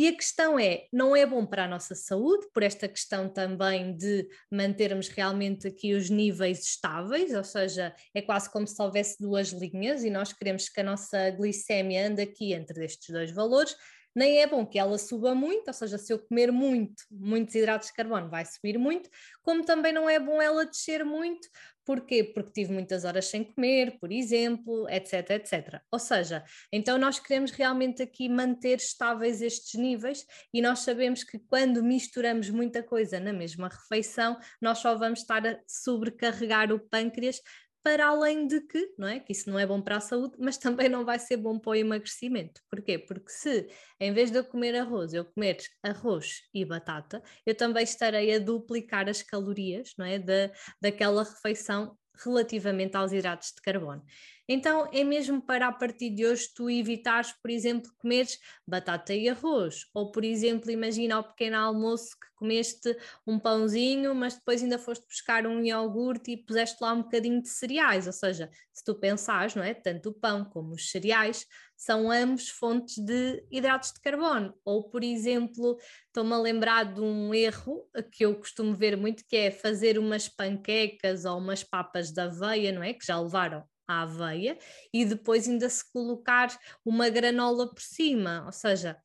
[0.00, 3.94] E a questão é, não é bom para a nossa saúde, por esta questão também
[3.94, 9.50] de mantermos realmente aqui os níveis estáveis, ou seja, é quase como se houvesse duas
[9.50, 13.76] linhas e nós queremos que a nossa glicémia ande aqui entre estes dois valores,
[14.14, 17.88] nem é bom que ela suba muito, ou seja, se eu comer muito, muitos hidratos
[17.88, 19.08] de carbono vai subir muito,
[19.42, 21.48] como também não é bom ela descer muito,
[21.90, 22.22] Porquê?
[22.22, 25.80] Porque tive muitas horas sem comer, por exemplo, etc, etc.
[25.90, 31.36] Ou seja, então nós queremos realmente aqui manter estáveis estes níveis e nós sabemos que
[31.38, 37.40] quando misturamos muita coisa na mesma refeição, nós só vamos estar a sobrecarregar o pâncreas
[37.82, 39.20] para além de que, não é?
[39.20, 41.70] Que isso não é bom para a saúde, mas também não vai ser bom para
[41.70, 42.60] o emagrecimento.
[42.70, 42.98] Porquê?
[42.98, 47.84] Porque se em vez de eu comer arroz, eu comer arroz e batata, eu também
[47.84, 50.18] estarei a duplicar as calorias, não é?
[50.18, 54.04] Da, daquela refeição relativamente aos hidratos de carbono.
[54.52, 58.36] Então é mesmo para a partir de hoje tu evitares, por exemplo, comeres
[58.66, 64.34] batata e arroz, ou por exemplo, imagina ao pequeno almoço que comeste um pãozinho, mas
[64.34, 68.50] depois ainda foste buscar um iogurte e puseste lá um bocadinho de cereais, ou seja,
[68.72, 69.72] se tu pensares, não é?
[69.72, 74.52] Tanto o pão como os cereais são ambos fontes de hidratos de carbono.
[74.64, 79.36] Ou, por exemplo, estou-me a lembrar de um erro que eu costumo ver muito, que
[79.36, 82.92] é fazer umas panquecas ou umas papas de aveia, não é?
[82.94, 84.58] Que já levaram a aveia
[84.92, 88.96] e depois ainda se colocar uma granola por cima, ou seja,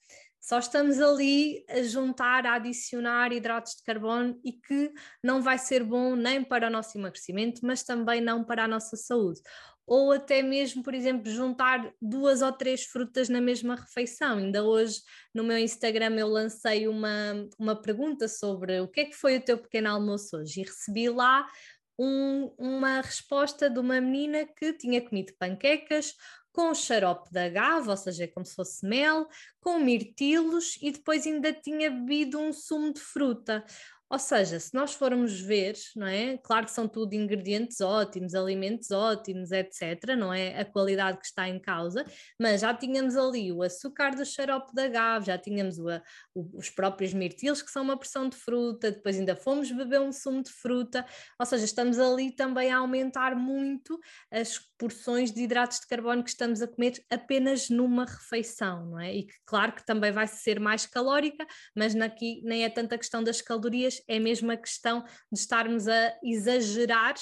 [0.46, 4.94] só estamos ali a juntar, a adicionar hidratos de carbono e que
[5.24, 8.96] não vai ser bom nem para o nosso emagrecimento, mas também não para a nossa
[8.96, 9.42] saúde.
[9.88, 14.38] Ou até mesmo, por exemplo, juntar duas ou três frutas na mesma refeição.
[14.38, 15.02] Ainda hoje
[15.34, 19.42] no meu Instagram eu lancei uma, uma pergunta sobre o que é que foi o
[19.42, 21.48] teu pequeno almoço hoje e recebi lá
[21.98, 26.14] um, uma resposta de uma menina que tinha comido panquecas
[26.56, 29.28] com xarope de agave, ou seja, como se fosse mel,
[29.60, 33.66] com mirtilos e depois ainda tinha bebido um sumo de fruta.
[34.10, 36.38] Ou seja, se nós formos ver, não é?
[36.38, 40.16] Claro que são tudo ingredientes ótimos, alimentos ótimos, etc.
[40.16, 42.06] Não é a qualidade que está em causa,
[42.40, 45.88] mas já tínhamos ali o açúcar do xarope da agave, já tínhamos o,
[46.36, 50.12] o, os próprios mirtilos, que são uma porção de fruta, depois ainda fomos beber um
[50.12, 51.04] sumo de fruta,
[51.40, 56.30] ou seja, estamos ali também a aumentar muito as porções de hidratos de carbono que
[56.30, 59.16] estamos a comer apenas numa refeição, não é?
[59.16, 63.24] E que, claro que também vai ser mais calórica, mas aqui nem é tanta questão
[63.24, 67.16] das calorias é mesmo a questão de estarmos a exagerar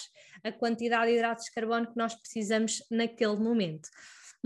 [0.43, 3.89] a quantidade de hidratos de carbono que nós precisamos naquele momento.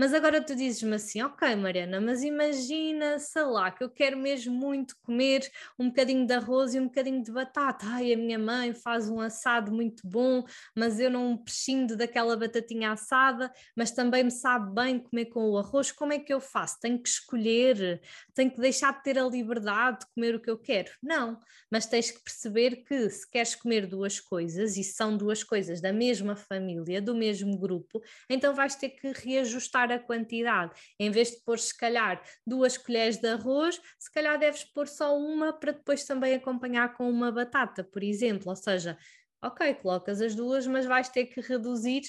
[0.00, 4.54] Mas agora tu dizes-me assim, ok, Mariana, mas imagina, sei lá, que eu quero mesmo
[4.54, 7.84] muito comer um bocadinho de arroz e um bocadinho de batata.
[7.84, 10.44] Ai, a minha mãe faz um assado muito bom,
[10.76, 15.58] mas eu não prescindo daquela batatinha assada, mas também me sabe bem comer com o
[15.58, 15.90] arroz.
[15.90, 16.78] Como é que eu faço?
[16.80, 18.00] Tenho que escolher,
[18.34, 20.92] tenho que deixar de ter a liberdade de comer o que eu quero?
[21.02, 25.80] Não, mas tens que perceber que se queres comer duas coisas e são duas coisas
[25.80, 30.72] da mesma família, do mesmo grupo, então vais ter que reajustar a quantidade.
[30.98, 35.16] Em vez de pôr, se calhar, duas colheres de arroz, se calhar deves pôr só
[35.16, 38.48] uma para depois também acompanhar com uma batata, por exemplo.
[38.50, 38.98] Ou seja,
[39.42, 42.02] ok, colocas as duas, mas vais ter que reduzir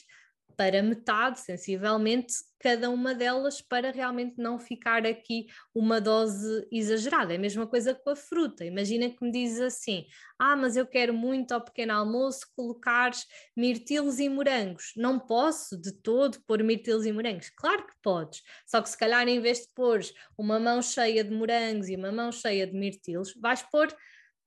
[0.56, 7.34] para metade, sensivelmente, cada uma delas, para realmente não ficar aqui uma dose exagerada.
[7.34, 8.66] É a mesma coisa com a fruta.
[8.66, 10.06] Imagina que me dizes assim:
[10.38, 13.12] ah, mas eu quero muito ao pequeno almoço colocar
[13.56, 14.92] mirtilos e morangos.
[14.98, 17.50] Não posso de todo pôr mirtilos e morangos.
[17.50, 20.02] Claro que podes, só que se calhar em vez de pôr
[20.38, 23.88] uma mão cheia de morangos e uma mão cheia de mirtilos, vais pôr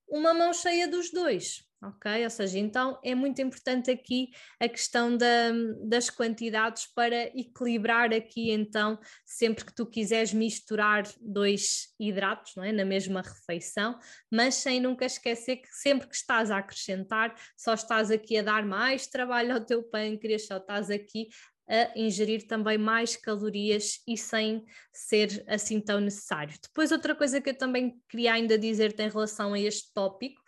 [0.07, 2.23] uma mão cheia dos dois ok?
[2.23, 5.51] Ou seja, então é muito importante aqui a questão da,
[5.83, 12.71] das quantidades para equilibrar aqui, então, sempre que tu quiseres misturar dois hidratos, não é?
[12.71, 13.99] Na mesma refeição,
[14.31, 18.65] mas sem nunca esquecer que sempre que estás a acrescentar, só estás aqui a dar
[18.65, 21.27] mais trabalho ao teu pâncreas, só estás aqui
[21.67, 26.53] a ingerir também mais calorias e sem ser assim tão necessário.
[26.61, 30.41] Depois, outra coisa que eu também queria ainda dizer em relação a este tópico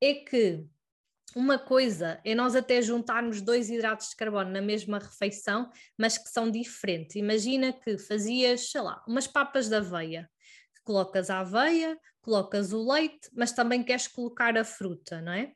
[0.00, 0.64] é que
[1.34, 6.28] uma coisa é nós até juntarmos dois hidratos de carbono na mesma refeição, mas que
[6.28, 7.16] são diferentes.
[7.16, 10.28] Imagina que fazias, sei lá, umas papas de aveia.
[10.84, 15.52] Colocas a aveia, colocas o leite, mas também queres colocar a fruta, não é?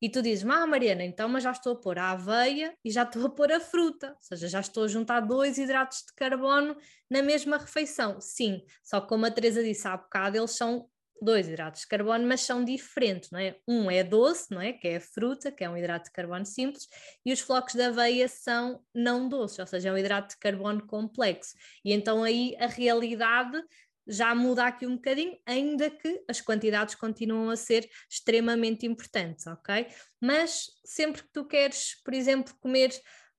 [0.00, 3.02] E tu dizes, ah, Mariana, então, mas já estou a pôr a aveia e já
[3.02, 6.76] estou a pôr a fruta, ou seja, já estou a juntar dois hidratos de carbono
[7.10, 8.20] na mesma refeição.
[8.20, 10.88] Sim, só que como a Teresa disse há bocado, eles são
[11.20, 13.56] dois hidratos de carbono, mas são diferentes, não é?
[13.66, 14.72] Um é doce, não é?
[14.72, 16.86] Que é a fruta, que é um hidrato de carbono simples,
[17.24, 20.86] e os flocos de aveia são não doces, ou seja, é um hidrato de carbono
[20.86, 21.54] complexo.
[21.84, 23.60] E então aí a realidade
[24.08, 29.86] já muda aqui um bocadinho, ainda que as quantidades continuam a ser extremamente importantes, ok?
[30.20, 32.90] Mas sempre que tu queres, por exemplo, comer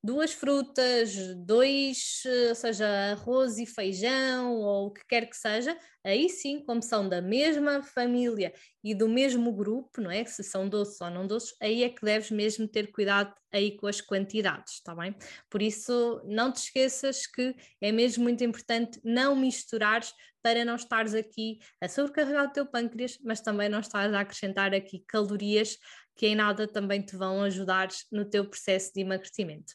[0.04, 1.14] duas frutas,
[1.46, 6.82] dois, ou seja, arroz e feijão, ou o que quer que seja, aí sim, como
[6.82, 10.24] são da mesma família e do mesmo grupo, não é?
[10.26, 13.88] Se são doces ou não doces, aí é que deves mesmo ter cuidado aí com
[13.88, 15.16] as quantidades, está bem?
[15.50, 21.14] Por isso, não te esqueças que é mesmo muito importante não misturares para não estares
[21.14, 25.78] aqui a sobrecarregar o teu pâncreas, mas também não estares a acrescentar aqui calorias
[26.20, 29.74] que em nada também te vão ajudar no teu processo de emagrecimento.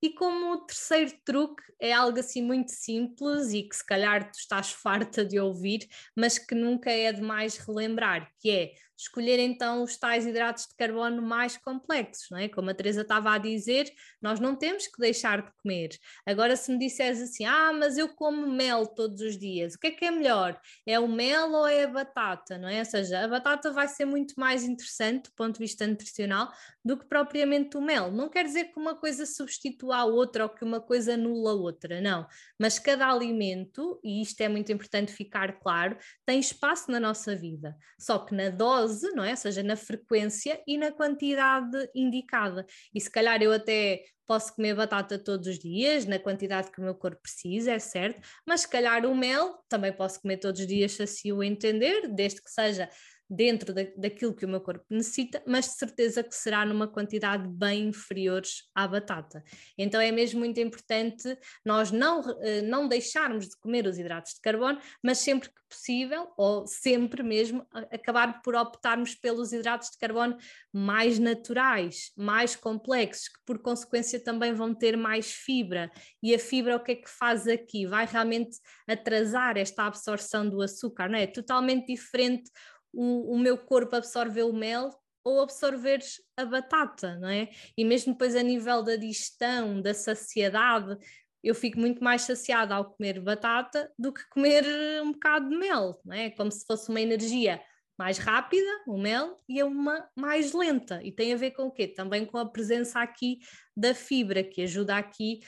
[0.00, 4.72] E como terceiro truque é algo assim muito simples e que se calhar tu estás
[4.82, 10.26] farta de ouvir, mas que nunca é demais relembrar, que é escolher então os tais
[10.26, 12.48] hidratos de carbono mais complexos, não é?
[12.48, 13.90] Como a Teresa estava a dizer,
[14.22, 15.90] nós não temos que deixar de comer.
[16.26, 19.88] Agora, se me disseres assim, ah, mas eu como mel todos os dias, o que
[19.88, 20.58] é que é melhor?
[20.86, 22.78] É o mel ou é a batata, não é?
[22.78, 26.52] Ou seja, a batata vai ser muito mais interessante do ponto de vista nutricional
[26.84, 28.10] do que propriamente o mel.
[28.10, 31.54] Não quer dizer que uma coisa substitua a outra ou que uma coisa anula a
[31.54, 32.26] outra, não.
[32.58, 37.76] Mas cada alimento, e isto é muito importante ficar claro, tem espaço na nossa vida.
[37.98, 39.30] Só que na dose dose, não é?
[39.30, 42.66] Ou seja, na frequência e na quantidade indicada.
[42.94, 46.84] E se calhar eu até posso comer batata todos os dias, na quantidade que o
[46.84, 50.66] meu corpo precisa, é certo, mas se calhar o mel também posso comer todos os
[50.66, 52.88] dias se assim o entender, desde que seja
[53.28, 57.48] dentro da, daquilo que o meu corpo necessita, mas de certeza que será numa quantidade
[57.48, 59.42] bem inferiores à batata.
[59.76, 64.40] Então é mesmo muito importante nós não, eh, não deixarmos de comer os hidratos de
[64.40, 70.36] carbono, mas sempre que possível, ou sempre mesmo, acabar por optarmos pelos hidratos de carbono
[70.72, 75.90] mais naturais, mais complexos, que por consequência também vão ter mais fibra.
[76.22, 77.86] E a fibra o que é que faz aqui?
[77.86, 78.56] Vai realmente
[78.86, 81.26] atrasar esta absorção do açúcar, não é?
[81.26, 82.50] Totalmente diferente
[82.94, 84.90] o, o meu corpo absorver o mel
[85.24, 87.48] ou absorveres a batata, não é?
[87.76, 90.98] E mesmo depois a nível da digestão, da saciedade,
[91.42, 94.64] eu fico muito mais saciada ao comer batata do que comer
[95.02, 96.30] um bocado de mel, não é?
[96.30, 97.60] Como se fosse uma energia
[97.98, 101.00] mais rápida, o mel, e é uma mais lenta.
[101.02, 101.86] E tem a ver com o quê?
[101.86, 103.38] Também com a presença aqui
[103.76, 105.40] da fibra, que ajuda aqui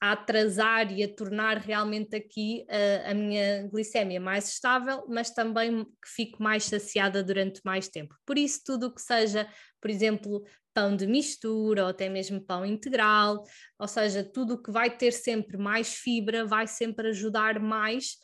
[0.00, 5.84] a atrasar e a tornar realmente aqui a, a minha glicémia mais estável, mas também
[5.84, 8.14] que fico mais saciada durante mais tempo.
[8.24, 9.46] Por isso, tudo o que seja,
[9.80, 13.42] por exemplo, pão de mistura ou até mesmo pão integral,
[13.78, 18.16] ou seja, tudo o que vai ter sempre mais fibra vai sempre ajudar mais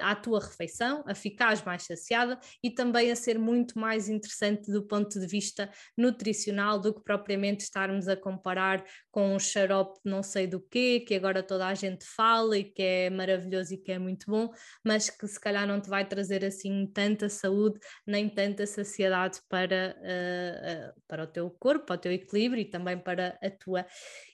[0.00, 4.86] à tua refeição, a ficares mais saciada e também a ser muito mais interessante do
[4.86, 10.46] ponto de vista nutricional do que propriamente estarmos a comparar com um xarope não sei
[10.46, 13.98] do quê, que agora toda a gente fala e que é maravilhoso e que é
[13.98, 14.50] muito bom,
[14.84, 19.96] mas que se calhar não te vai trazer assim tanta saúde nem tanta saciedade para,
[19.98, 23.86] uh, uh, para o teu corpo, para o teu equilíbrio e também para a tua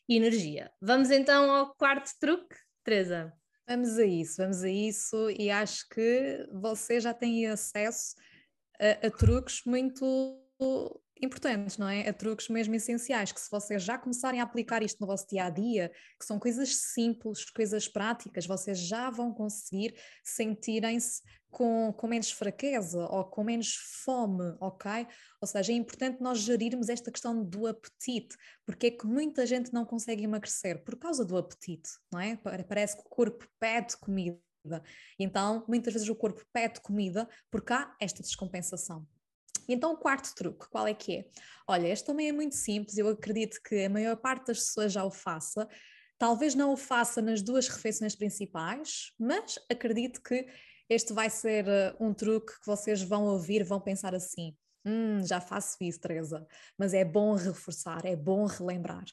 [0.08, 0.70] energia.
[0.80, 3.32] Vamos então ao quarto truque, Teresa.
[3.68, 8.14] Vamos a isso, vamos a isso, e acho que você já tem acesso
[8.80, 9.94] a, a truques muito
[11.22, 12.08] importantes, não é?
[12.08, 15.44] A truques mesmo essenciais, que se vocês já começarem a aplicar isto no vosso dia
[15.44, 22.06] a dia, que são coisas simples, coisas práticas, vocês já vão conseguir sentirem-se com, com
[22.06, 25.06] menos fraqueza ou com menos fome, ok?
[25.40, 29.72] Ou seja, é importante nós gerirmos esta questão do apetite, porque é que muita gente
[29.72, 32.36] não consegue emagrecer por causa do apetite, não é?
[32.68, 34.38] Parece que o corpo pede comida.
[35.18, 39.06] Então, muitas vezes o corpo pede comida porque há esta descompensação.
[39.68, 41.24] Então, o quarto truque, qual é que é?
[41.66, 45.04] Olha, este também é muito simples, eu acredito que a maior parte das pessoas já
[45.04, 45.68] o faça.
[46.18, 50.46] Talvez não o faça nas duas refeições principais, mas acredito que
[50.88, 55.40] este vai ser uh, um truque que vocês vão ouvir, vão pensar assim: hum, já
[55.40, 56.46] faço isso, Teresa,
[56.78, 59.04] mas é bom reforçar, é bom relembrar.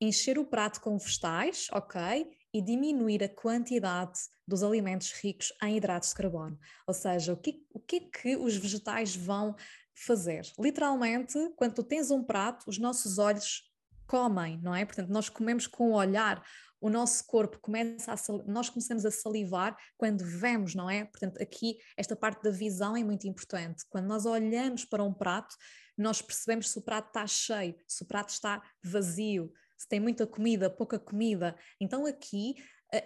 [0.00, 2.30] Encher o prato com vegetais, ok?
[2.52, 6.58] E diminuir a quantidade dos alimentos ricos em hidratos de carbono.
[6.86, 9.56] Ou seja, o que, o que é que os vegetais vão
[9.94, 10.42] fazer?
[10.58, 13.62] Literalmente, quando tu tens um prato, os nossos olhos
[14.06, 14.84] comem, não é?
[14.84, 16.42] Portanto, nós comemos com o olhar,
[16.80, 21.04] o nosso corpo começa a nós começamos a salivar quando vemos, não é?
[21.04, 23.84] Portanto, aqui esta parte da visão é muito importante.
[23.88, 25.56] Quando nós olhamos para um prato,
[25.96, 30.26] nós percebemos se o prato está cheio, se o prato está vazio, se tem muita
[30.26, 31.56] comida, pouca comida.
[31.80, 32.56] Então aqui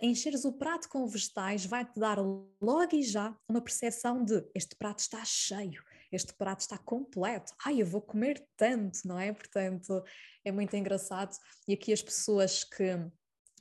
[0.03, 4.99] encheres o prato com vegetais vai-te dar logo e já uma percepção de este prato
[4.99, 9.33] está cheio, este prato está completo, ai, eu vou comer tanto, não é?
[9.33, 10.03] Portanto,
[10.45, 11.37] é muito engraçado.
[11.67, 13.11] E aqui as pessoas que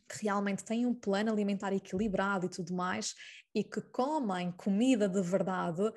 [0.08, 3.16] que realmente têm um plano alimentar equilibrado e tudo mais,
[3.56, 5.92] e que comem comida de verdade,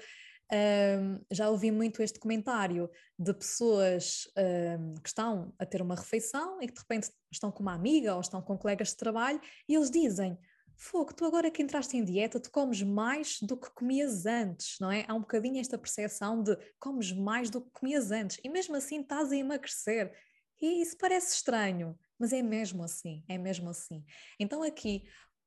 [0.51, 2.89] Um, já ouvi muito este comentário
[3.19, 7.63] de pessoas um, que estão a ter uma refeição e que de repente estão com
[7.63, 9.39] uma amiga ou estão com colegas de trabalho
[9.69, 10.39] e eles dizem:
[10.81, 14.93] Fogo, tu agora que entraste em dieta, tu comes mais do que comias antes, não
[14.93, 15.05] é?
[15.09, 19.01] Há um bocadinho esta percepção de comes mais do que comias antes e mesmo assim
[19.01, 20.17] estás a emagrecer.
[20.63, 24.05] E isso parece estranho, mas é mesmo assim, é mesmo assim.
[24.39, 25.03] Então aqui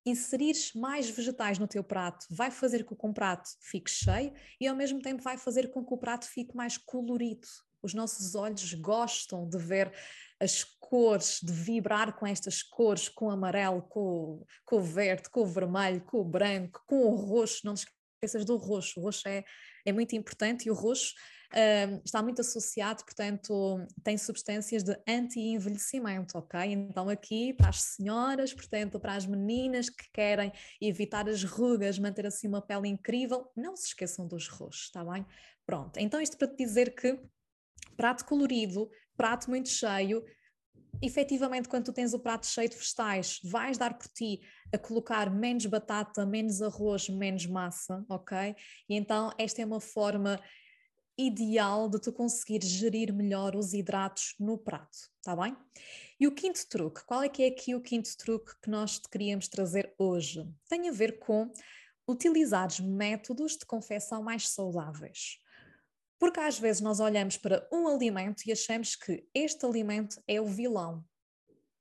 [0.06, 4.68] inserires mais vegetais no teu prato vai fazer com que o prato fique cheio e
[4.68, 7.48] ao mesmo tempo vai fazer com que o prato fique mais colorido.
[7.82, 9.92] Os nossos olhos gostam de ver
[10.40, 15.42] as cores, de vibrar com estas cores, com o amarelo, com, com o verde, com
[15.42, 17.62] o vermelho, com o branco, com o roxo.
[17.64, 19.00] Não esqueças do roxo.
[19.00, 19.44] O roxo é,
[19.86, 21.14] é muito importante e o roxo
[21.52, 26.60] uh, está muito associado, portanto, tem substâncias de anti-envelhecimento, ok?
[26.72, 30.52] Então, aqui para as senhoras, portanto, para as meninas que querem
[30.82, 35.26] evitar as rugas, manter assim uma pele incrível, não se esqueçam dos roxos, está bem?
[35.66, 37.20] Pronto, então isto para te dizer que
[38.02, 40.26] prato colorido, prato muito cheio,
[41.04, 44.41] efetivamente, quando tu tens o prato cheio de vegetais, vais dar por ti
[44.74, 48.56] a colocar menos batata, menos arroz, menos massa, ok?
[48.89, 50.41] E então esta é uma forma
[51.16, 55.56] ideal de tu conseguir gerir melhor os hidratos no prato, tá bem?
[56.20, 59.08] E o quinto truque, qual é que é aqui o quinto truque que nós te
[59.08, 60.43] queríamos trazer hoje?
[60.68, 61.52] Tem a ver com
[62.08, 65.38] utilizares métodos de confecção mais saudáveis.
[66.22, 70.46] Porque às vezes nós olhamos para um alimento e achamos que este alimento é o
[70.46, 71.04] vilão.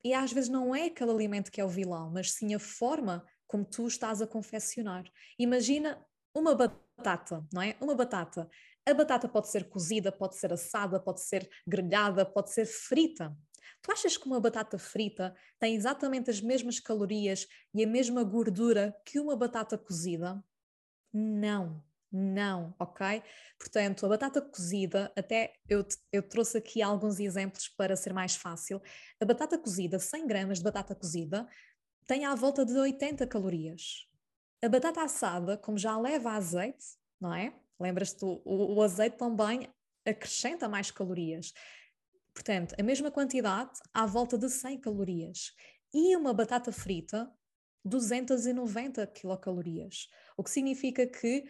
[0.03, 3.23] E às vezes não é aquele alimento que é o vilão, mas sim a forma
[3.47, 5.05] como tu estás a confeccionar.
[5.39, 6.03] Imagina
[6.35, 7.77] uma batata, não é?
[7.83, 8.49] Uma batata.
[8.89, 13.37] A batata pode ser cozida, pode ser assada, pode ser grelhada, pode ser frita.
[13.83, 18.97] Tu achas que uma batata frita tem exatamente as mesmas calorias e a mesma gordura
[19.05, 20.43] que uma batata cozida?
[21.13, 23.23] Não, não, ok?
[23.59, 28.83] Portanto, a batata cozida, até eu, eu trouxe aqui alguns exemplos para ser mais fácil.
[29.21, 31.49] A batata cozida, 100 gramas de batata cozida,
[32.07, 34.09] tem à volta de 80 calorias.
[34.63, 36.85] A batata assada, como já leva azeite,
[37.21, 37.55] não é?
[37.79, 39.69] Lembras-te, o, o azeite também
[40.05, 41.53] acrescenta mais calorias.
[42.35, 45.53] Portanto, a mesma quantidade à volta de 100 calorias.
[45.93, 47.31] E uma batata frita,
[47.85, 50.09] 290 quilocalorias.
[50.37, 51.45] O que significa que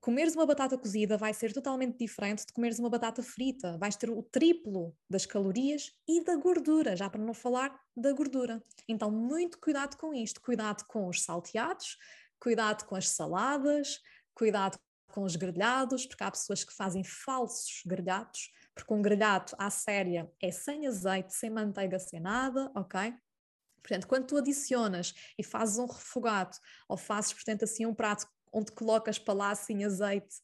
[0.00, 3.76] comeres uma batata cozida vai ser totalmente diferente de comeres uma batata frita.
[3.78, 8.62] Vais ter o triplo das calorias e da gordura, já para não falar da gordura.
[8.88, 10.40] Então, muito cuidado com isto.
[10.40, 11.96] Cuidado com os salteados,
[12.40, 14.00] cuidado com as saladas,
[14.34, 14.78] cuidado
[15.08, 20.30] com os grelhados, porque há pessoas que fazem falsos grelhados, porque um grelhado à séria
[20.40, 23.14] é sem azeite, sem manteiga, sem nada, ok?
[23.82, 26.56] Portanto, quando tu adicionas e fazes um refogado,
[26.88, 30.36] ou fazes, portanto, assim um prato onde colocas lá assim azeite,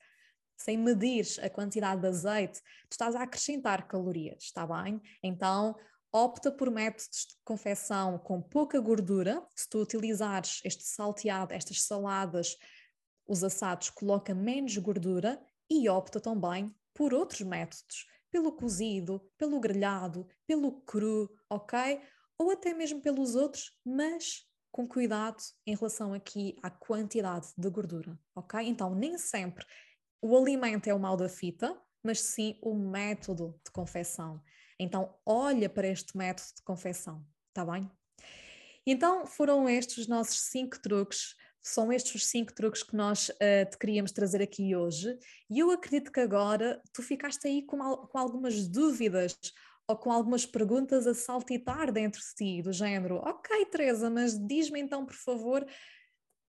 [0.56, 5.00] sem medir a quantidade de azeite, tu estás a acrescentar calorias, está bem?
[5.22, 5.74] Então,
[6.12, 9.44] opta por métodos de confecção com pouca gordura.
[9.54, 12.56] Se tu utilizares este salteado, estas saladas,
[13.26, 20.28] os assados coloca menos gordura e opta também por outros métodos, pelo cozido, pelo grelhado,
[20.46, 22.00] pelo cru, ok?
[22.38, 24.44] Ou até mesmo pelos outros, mas
[24.74, 28.60] com cuidado em relação aqui à quantidade de gordura, ok?
[28.66, 29.64] Então, nem sempre
[30.20, 34.42] o alimento é o mal da fita, mas sim o método de confecção.
[34.76, 37.88] Então, olha para este método de confecção, tá bem?
[38.84, 43.70] Então, foram estes os nossos cinco truques são estes os cinco truques que nós uh,
[43.70, 45.16] te queríamos trazer aqui hoje.
[45.48, 49.34] E eu acredito que agora tu ficaste aí com, com algumas dúvidas
[49.86, 54.80] ou com algumas perguntas a saltitar dentro de ti, do género: Ok, Teresa, mas diz-me
[54.80, 55.66] então, por favor,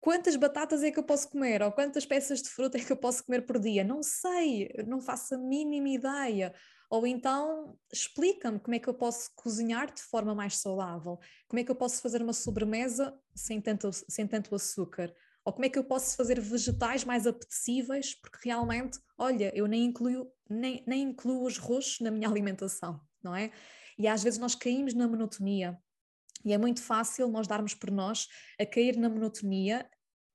[0.01, 1.63] quantas batatas é que eu posso comer?
[1.63, 3.83] Ou quantas peças de fruta é que eu posso comer por dia?
[3.83, 6.55] Não sei, não faço a mínima ideia.
[6.91, 11.19] Ou então explica-me como é que eu posso cozinhar de forma mais saudável,
[11.49, 15.13] como é que eu posso fazer uma sobremesa sem tanto, sem tanto açúcar,
[15.45, 19.85] ou como é que eu posso fazer vegetais mais apetecíveis, porque realmente, olha, eu nem
[19.85, 23.51] incluo, nem, nem incluo os roxos na minha alimentação, não é?
[23.99, 25.79] E às vezes nós caímos na monotonia.
[26.45, 28.29] E é muito fácil nós darmos por nós
[28.61, 29.89] a cair na monotonia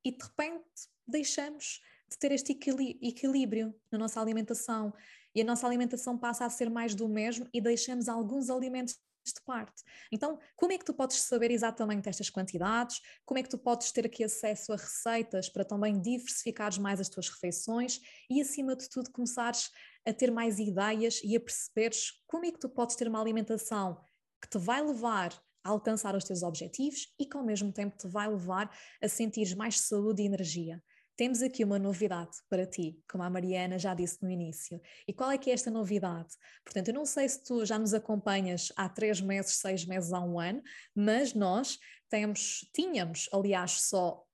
[0.04, 0.66] e de repente
[1.08, 2.58] deixamos de ter este
[3.02, 4.92] equilíbrio na nossa alimentação
[5.36, 9.42] e a nossa alimentação passa a ser mais do mesmo e deixamos alguns alimentos de
[9.46, 9.84] parte.
[10.12, 13.00] Então, como é que tu podes saber exatamente estas quantidades?
[13.26, 17.10] Como é que tu podes ter aqui acesso a receitas para também diversificares mais as
[17.10, 19.70] tuas refeições e, acima de tudo, começares
[20.06, 24.00] a ter mais ideias e a perceberes como é que tu podes ter uma alimentação
[24.42, 25.34] que te vai levar
[25.64, 29.56] a alcançar os teus objetivos e que ao mesmo tempo te vai levar a sentir
[29.56, 30.82] mais saúde e energia.
[31.18, 34.80] temos aqui uma novidade para ti, como a Mariana já disse no início.
[35.06, 36.30] E qual é que é esta novidade?
[36.64, 40.22] Portanto, eu não sei se tu já nos acompanhas há três meses, seis meses, há
[40.22, 40.62] um ano,
[40.96, 41.78] mas nós
[42.10, 44.26] temos, tínhamos, aliás, só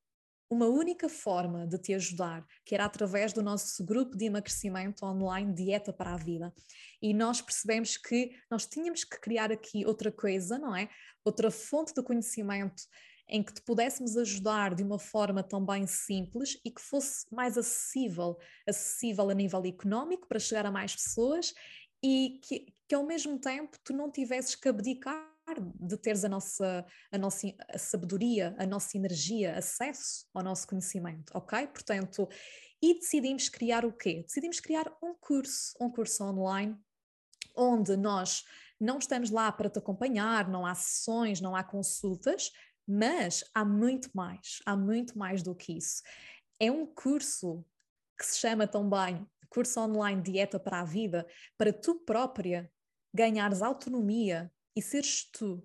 [0.50, 5.54] uma única forma de te ajudar, que era através do nosso grupo de emagrecimento online
[5.54, 6.54] Dieta para a Vida.
[7.02, 10.90] E nós percebemos que nós tínhamos que criar aqui outra coisa, não é?
[11.24, 12.84] Outra fonte de conhecimento
[13.28, 18.38] em que te pudéssemos ajudar de uma forma também simples e que fosse mais acessível,
[18.68, 21.54] acessível a nível económico para chegar a mais pessoas
[22.04, 26.86] e que, que ao mesmo tempo tu não tivesses que abdicar de teres a nossa,
[27.12, 31.68] a nossa a sabedoria, a nossa energia, acesso ao nosso conhecimento, ok?
[31.68, 32.28] Portanto,
[32.82, 34.24] e decidimos criar o quê?
[34.24, 36.78] Decidimos criar um curso, um curso online,
[37.56, 38.44] onde nós
[38.80, 42.52] não estamos lá para te acompanhar, não há sessões, não há consultas,
[42.88, 46.04] mas há muito mais, há muito mais do que isso.
[46.60, 47.66] É um curso
[48.18, 49.26] que se chama também
[49.56, 51.26] Curso Online Dieta para a Vida,
[51.58, 52.70] para tu própria
[53.14, 55.64] ganhares autonomia e seres tu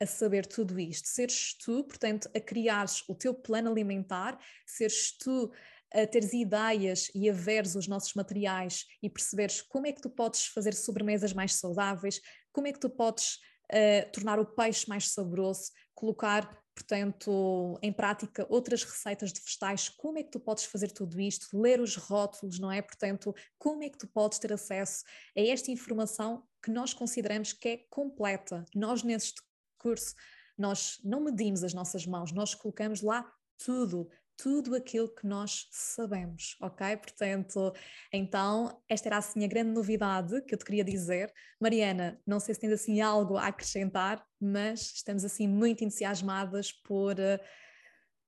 [0.00, 4.36] a saber tudo isto, seres tu, portanto, a criares o teu plano alimentar,
[4.66, 5.52] seres tu
[5.94, 10.10] a teres ideias e a veres os nossos materiais e perceberes como é que tu
[10.10, 12.20] podes fazer sobremesas mais saudáveis,
[12.50, 13.36] como é que tu podes
[13.70, 20.18] uh, tornar o peixe mais saboroso, colocar portanto, em prática outras receitas de vegetais, como
[20.18, 22.80] é que tu podes fazer tudo isto, ler os rótulos, não é?
[22.80, 25.04] Portanto, como é que tu podes ter acesso
[25.36, 28.64] a esta informação que nós consideramos que é completa.
[28.74, 29.42] Nós, neste
[29.78, 30.14] curso,
[30.56, 33.30] nós não medimos as nossas mãos, nós colocamos lá
[33.64, 36.96] tudo, tudo aquilo que nós sabemos, ok?
[36.96, 37.72] Portanto,
[38.12, 41.32] então, esta era assim a grande novidade que eu te queria dizer.
[41.60, 47.16] Mariana, não sei se tens assim algo a acrescentar, mas estamos assim muito entusiasmadas por,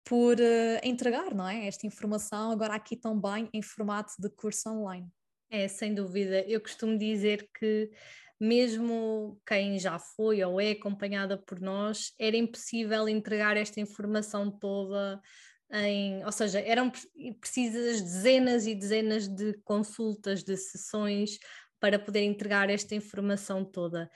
[0.04, 1.66] por uh, entregar, não é?
[1.66, 5.08] Esta informação agora aqui também em formato de curso online.
[5.50, 6.40] É, sem dúvida.
[6.48, 7.90] Eu costumo dizer que
[8.40, 15.20] mesmo quem já foi ou é acompanhada por nós, era impossível entregar esta informação toda
[15.72, 16.90] em, ou seja, eram
[17.40, 21.38] precisas dezenas e dezenas de consultas, de sessões
[21.80, 24.10] para poder entregar esta informação toda.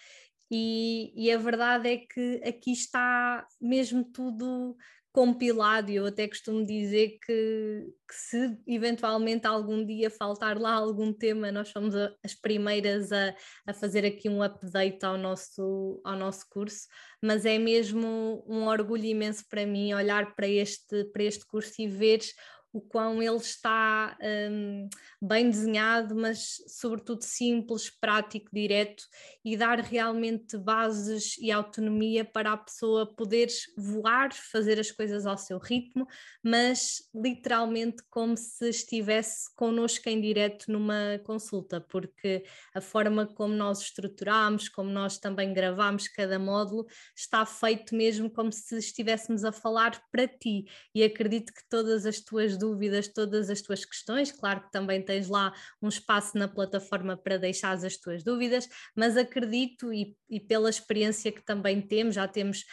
[0.50, 4.76] E, e, a verdade é que aqui está mesmo tudo
[5.12, 11.12] compilado, e eu até costumo dizer que, que, se eventualmente algum dia faltar lá algum
[11.12, 13.34] tema, nós somos a, as primeiras a,
[13.66, 16.86] a fazer aqui um update ao nosso, ao nosso curso,
[17.22, 21.88] mas é mesmo um orgulho imenso para mim olhar para este, para este curso e
[21.88, 22.20] ver
[22.72, 24.16] o quão ele está
[24.50, 24.88] um,
[25.20, 29.04] bem desenhado, mas sobretudo simples, prático, direto
[29.44, 35.38] e dar realmente bases e autonomia para a pessoa poder voar, fazer as coisas ao
[35.38, 36.06] seu ritmo,
[36.42, 42.44] mas literalmente como se estivesse connosco em direto numa consulta, porque
[42.74, 48.52] a forma como nós estruturamos, como nós também gravamos cada módulo, está feito mesmo como
[48.52, 50.66] se estivéssemos a falar para ti.
[50.94, 54.32] E acredito que todas as tuas dúvidas, todas as tuas questões.
[54.32, 59.16] Claro que também tens lá um espaço na plataforma para deixar as tuas dúvidas, mas
[59.16, 62.64] acredito e, e pela experiência que também temos, já temos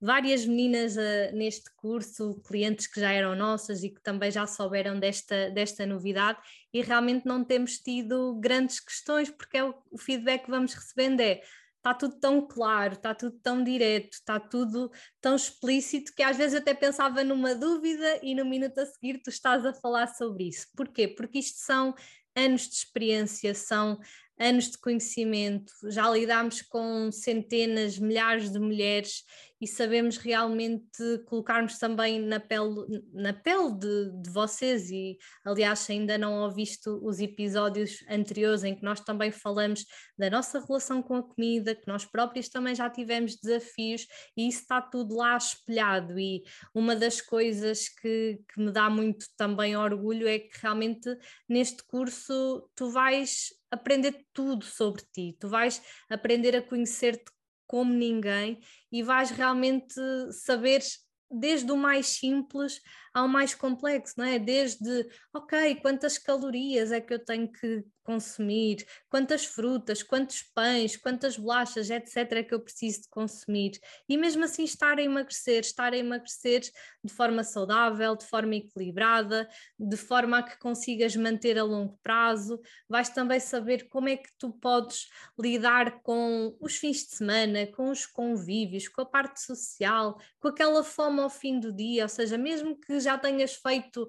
[0.00, 4.98] várias meninas uh, neste curso, clientes que já eram nossas e que também já souberam
[4.98, 6.38] desta, desta novidade,
[6.72, 11.20] e realmente não temos tido grandes questões, porque é o, o feedback que vamos recebendo
[11.20, 11.40] é
[11.88, 16.54] está tudo tão claro, está tudo tão direto, está tudo tão explícito que às vezes
[16.54, 20.48] eu até pensava numa dúvida e no minuto a seguir tu estás a falar sobre
[20.48, 20.66] isso.
[20.76, 21.08] Porquê?
[21.08, 21.94] Porque isto são
[22.36, 23.98] anos de experiência, são
[24.38, 29.24] anos de conhecimento, já lidámos com centenas, milhares de mulheres
[29.60, 36.16] e sabemos realmente colocarmos também na pele, na pele de, de vocês e aliás ainda
[36.16, 39.84] não ouviste os episódios anteriores em que nós também falamos
[40.16, 44.60] da nossa relação com a comida, que nós próprios também já tivemos desafios e isso
[44.60, 46.18] está tudo lá espelhado.
[46.18, 51.16] E uma das coisas que, que me dá muito também orgulho é que realmente
[51.48, 57.30] neste curso tu vais aprender tudo sobre ti, tu vais aprender a conhecer-te
[57.66, 58.60] como ninguém
[58.90, 60.00] e vais realmente
[60.32, 60.82] saber
[61.30, 62.80] desde o mais simples
[63.18, 64.38] ao mais complexo, não é?
[64.38, 71.36] Desde, ok, quantas calorias é que eu tenho que consumir, quantas frutas, quantos pães, quantas
[71.36, 73.72] bolachas, etc., é que eu preciso de consumir.
[74.08, 76.62] E mesmo assim estar a emagrecer, estar a emagrecer
[77.04, 79.46] de forma saudável, de forma equilibrada,
[79.78, 82.58] de forma a que consigas manter a longo prazo.
[82.88, 85.08] Vais também saber como é que tu podes
[85.38, 90.82] lidar com os fins de semana, com os convívios, com a parte social, com aquela
[90.82, 94.08] fome ao fim do dia, ou seja, mesmo que já tenhas feito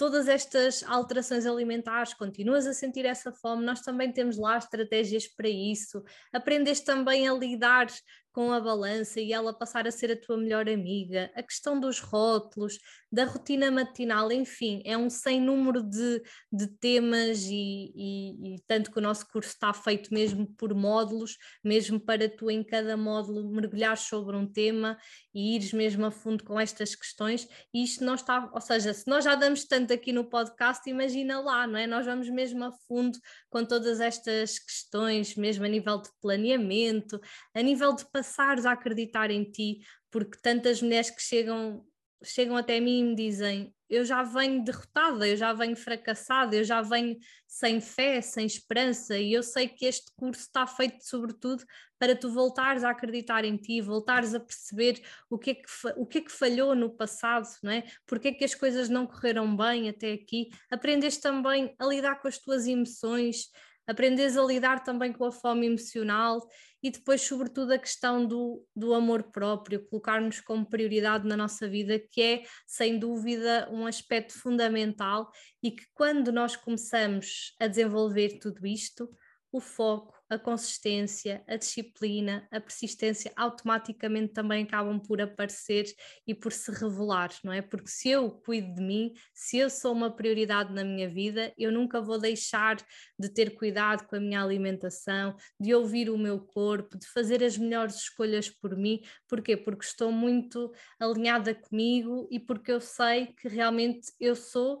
[0.00, 5.46] todas estas alterações alimentares, continuas a sentir essa fome, nós também temos lá estratégias para
[5.46, 6.02] isso.
[6.32, 7.86] Aprendes também a lidar
[8.32, 12.00] com a balança e ela passar a ser a tua melhor amiga, a questão dos
[12.00, 12.78] rótulos,
[13.12, 16.22] da rotina matinal, enfim, é um sem número de,
[16.52, 21.36] de temas e, e, e, tanto que o nosso curso está feito mesmo por módulos,
[21.64, 24.96] mesmo para tu em cada módulo mergulhares sobre um tema
[25.34, 29.08] e ires mesmo a fundo com estas questões, e isto não está, ou seja, se
[29.08, 31.86] nós já damos tanto aqui no podcast, imagina lá, não é?
[31.86, 33.18] Nós vamos mesmo a fundo
[33.48, 37.20] com todas estas questões, mesmo a nível de planeamento,
[37.54, 41.82] a nível de passares a acreditar em ti, porque tantas mulheres que chegam
[42.22, 46.62] chegam até mim e me dizem: Eu já venho derrotada, eu já venho fracassada, eu
[46.62, 47.16] já venho
[47.46, 51.64] sem fé, sem esperança, e eu sei que este curso está feito sobretudo
[51.98, 55.00] para tu voltares a acreditar em ti, voltares a perceber
[55.30, 57.84] o que é que, o que, é que falhou no passado, não é?
[58.06, 60.50] Porque é que as coisas não correram bem até aqui.
[60.70, 63.48] Aprendes também a lidar com as tuas emoções,
[63.90, 66.40] aprendes a lidar também com a fome emocional
[66.82, 71.98] e depois, sobretudo, a questão do, do amor próprio, colocar-nos como prioridade na nossa vida,
[71.98, 75.30] que é, sem dúvida, um aspecto fundamental
[75.62, 79.10] e que, quando nós começamos a desenvolver tudo isto,
[79.52, 85.86] o foco, a consistência, a disciplina, a persistência automaticamente também acabam por aparecer
[86.24, 87.60] e por se revelar, não é?
[87.60, 91.72] Porque se eu cuido de mim, se eu sou uma prioridade na minha vida, eu
[91.72, 92.76] nunca vou deixar
[93.18, 97.58] de ter cuidado com a minha alimentação, de ouvir o meu corpo, de fazer as
[97.58, 99.00] melhores escolhas por mim.
[99.28, 99.56] Porquê?
[99.56, 104.80] Porque estou muito alinhada comigo e porque eu sei que realmente eu sou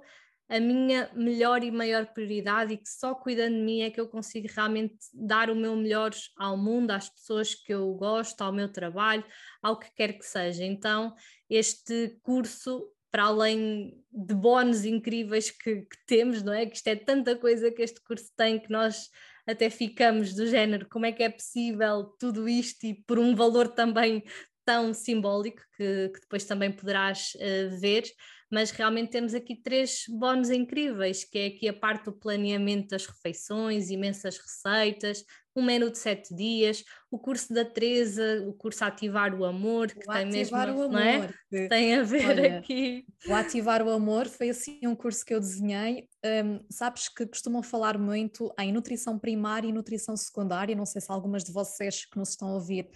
[0.50, 4.08] a minha melhor e maior prioridade e que só cuidando de mim é que eu
[4.08, 8.68] consigo realmente dar o meu melhor ao mundo, às pessoas que eu gosto, ao meu
[8.68, 9.24] trabalho,
[9.62, 10.64] ao que quer que seja.
[10.64, 11.14] Então,
[11.48, 16.66] este curso, para além de bónus incríveis que, que temos, não é?
[16.66, 19.08] Que isto é tanta coisa que este curso tem que nós
[19.46, 23.68] até ficamos do género, como é que é possível tudo isto e por um valor
[23.68, 24.24] também
[24.64, 28.04] tão simbólico que, que depois também poderás uh, ver
[28.50, 33.06] mas realmente temos aqui três bónus incríveis, que é aqui a parte do planeamento das
[33.06, 35.24] refeições, imensas receitas,
[35.54, 40.08] um menu de sete dias, o curso da Teresa, o curso Ativar o Amor, que
[40.08, 41.28] o tem mesmo, o amor, não é?
[41.48, 43.04] Que tem a ver Olha, aqui.
[43.26, 46.08] O Ativar o Amor foi assim um curso que eu desenhei.
[46.24, 51.10] Um, sabes que costumam falar muito em nutrição primária e nutrição secundária, não sei se
[51.10, 52.88] algumas de vocês que nos estão a ouvir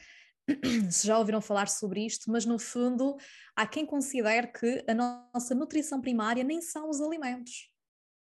[0.90, 3.16] se já ouviram falar sobre isto, mas no fundo
[3.56, 7.70] há quem considere que a nossa nutrição primária nem são os alimentos.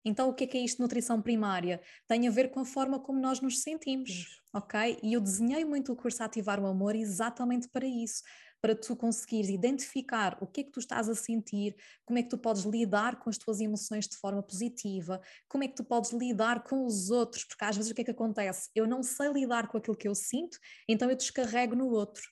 [0.04, 1.80] Então, o que é que é isto nutrição primária?
[2.06, 4.98] Tem a ver com a forma como nós nos sentimos, ok?
[5.02, 8.22] E eu desenhei muito o curso Ativar o Amor exatamente para isso,
[8.64, 12.30] para tu conseguires identificar o que é que tu estás a sentir, como é que
[12.30, 16.12] tu podes lidar com as tuas emoções de forma positiva, como é que tu podes
[16.12, 18.70] lidar com os outros, porque às vezes o que é que acontece?
[18.74, 20.56] Eu não sei lidar com aquilo que eu sinto,
[20.88, 22.22] então eu descarrego no outro.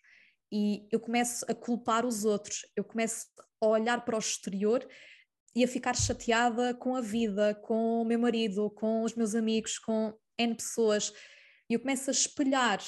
[0.50, 3.26] E eu começo a culpar os outros, eu começo
[3.60, 4.88] a olhar para o exterior
[5.54, 9.78] e a ficar chateada com a vida, com o meu marido, com os meus amigos,
[9.78, 11.12] com N pessoas,
[11.68, 12.80] e eu começo a espelhar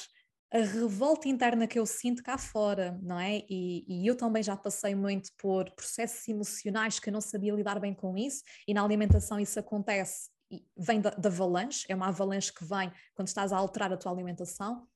[0.51, 3.43] a revolta interna que eu sinto cá fora, não é?
[3.49, 7.79] E, e, eu também já passei muito por processos emocionais que eu não sabia lidar
[7.79, 10.29] bem com isso, e na alimentação isso acontece,
[10.77, 14.11] vem da, da avalanche, é uma avalanche que vem quando estás a alterar a tua
[14.11, 14.87] alimentação,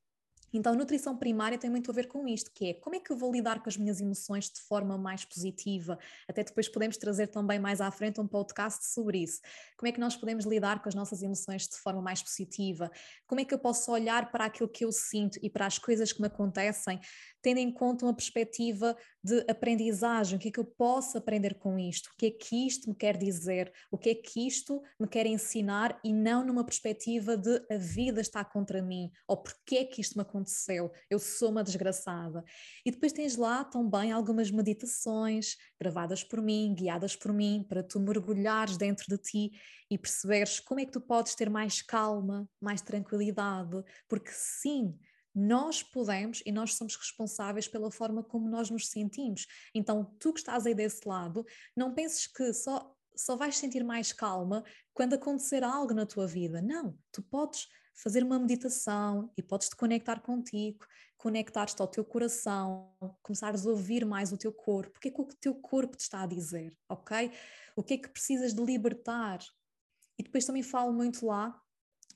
[0.53, 3.17] então, nutrição primária tem muito a ver com isto, que é como é que eu
[3.17, 5.97] vou lidar com as minhas emoções de forma mais positiva?
[6.27, 9.41] Até depois podemos trazer também mais à frente um podcast sobre isso.
[9.77, 12.91] Como é que nós podemos lidar com as nossas emoções de forma mais positiva?
[13.27, 16.11] Como é que eu posso olhar para aquilo que eu sinto e para as coisas
[16.11, 16.99] que me acontecem
[17.41, 21.77] tendo em conta uma perspectiva de aprendizagem, o que é que eu posso aprender com
[21.77, 25.07] isto, o que é que isto me quer dizer, o que é que isto me
[25.07, 25.99] quer ensinar?
[26.03, 30.15] E não numa perspectiva de a vida está contra mim, ou porque é que isto
[30.15, 32.43] me aconteceu, eu sou uma desgraçada.
[32.85, 37.99] E depois tens lá também algumas meditações gravadas por mim, guiadas por mim, para tu
[37.99, 39.51] mergulhares dentro de ti
[39.91, 44.97] e perceberes como é que tu podes ter mais calma, mais tranquilidade, porque sim,
[45.39, 49.47] nós podemos e nós somos responsáveis pela forma como nós nos sentimos.
[49.73, 54.11] Então, tu que estás aí desse lado, não penses que só, só vais sentir mais
[54.11, 54.63] calma
[54.93, 56.61] quando acontecer algo na tua vida.
[56.61, 60.85] Não, tu podes fazer uma meditação e podes te conectar contigo,
[61.17, 64.97] conectar-te ao teu coração, começares a ouvir mais o teu corpo.
[64.97, 67.31] O que é que o teu corpo te está a dizer, ok?
[67.75, 69.39] O que é que precisas de libertar?
[70.17, 71.61] E depois também falo muito lá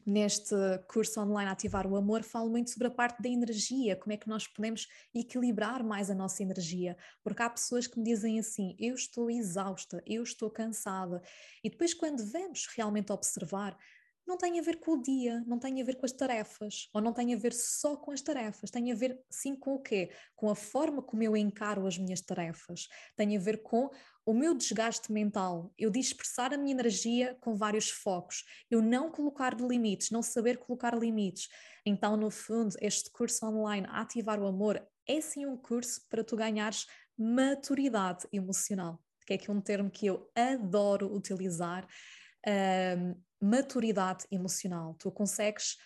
[0.05, 0.55] neste
[0.87, 4.27] curso online Ativar o Amor, falo muito sobre a parte da energia, como é que
[4.27, 8.95] nós podemos equilibrar mais a nossa energia, porque há pessoas que me dizem assim: eu
[8.95, 11.21] estou exausta, eu estou cansada,
[11.63, 13.77] e depois, quando vamos realmente observar,
[14.25, 17.01] não tem a ver com o dia, não tem a ver com as tarefas, ou
[17.01, 20.11] não tem a ver só com as tarefas, tem a ver sim com o quê?
[20.35, 22.87] Com a forma como eu encaro as minhas tarefas,
[23.17, 23.89] tem a ver com
[24.25, 29.59] o meu desgaste mental, eu dispersar a minha energia com vários focos, eu não colocar
[29.59, 31.49] limites, não saber colocar limites.
[31.85, 36.35] Então, no fundo, este curso online, Ativar o Amor, é sim um curso para tu
[36.35, 36.85] ganhares
[37.17, 41.87] maturidade emocional, que é é um termo que eu adoro utilizar.
[42.45, 44.95] Um, maturidade emocional.
[44.97, 45.77] Tu consegues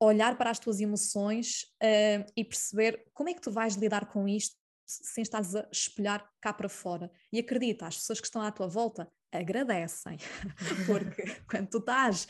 [0.00, 4.26] olhar para as tuas emoções uh, e perceber como é que tu vais lidar com
[4.26, 4.56] isto
[5.02, 7.10] sem estares a espelhar cá para fora.
[7.32, 10.18] E acredita, as pessoas que estão à tua volta agradecem,
[10.86, 12.26] porque quando tu estás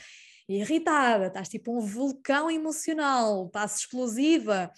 [0.49, 4.73] irritada, estás tipo um vulcão emocional, estás explosiva,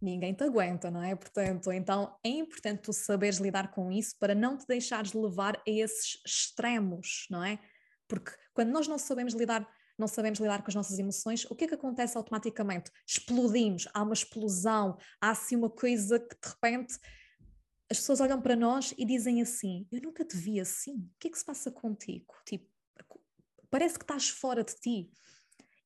[0.00, 1.14] ninguém te aguenta, não é?
[1.14, 5.70] Portanto, então é importante tu saberes lidar com isso para não te deixares levar a
[5.70, 7.58] esses extremos, não é?
[8.08, 9.66] Porque quando nós não sabemos lidar,
[10.00, 12.90] não sabemos lidar com as nossas emoções, o que é que acontece automaticamente?
[13.06, 16.98] Explodimos, há uma explosão, há assim uma coisa que de repente
[17.90, 21.28] as pessoas olham para nós e dizem assim: Eu nunca te vi assim, o que
[21.28, 22.34] é que se passa contigo?
[22.46, 22.66] Tipo,
[23.68, 25.10] parece que estás fora de ti.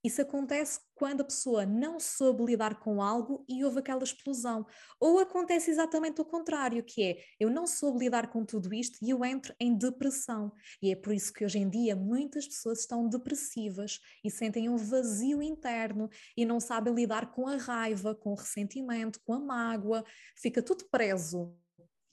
[0.04, 4.66] Isso acontece quando a pessoa não soube lidar com algo e houve aquela explosão.
[5.00, 9.08] Ou acontece exatamente o contrário, que é eu não soube lidar com tudo isto e
[9.08, 10.52] eu entro em depressão.
[10.82, 14.76] E é por isso que hoje em dia muitas pessoas estão depressivas e sentem um
[14.76, 20.04] vazio interno e não sabem lidar com a raiva, com o ressentimento, com a mágoa,
[20.36, 21.56] fica tudo preso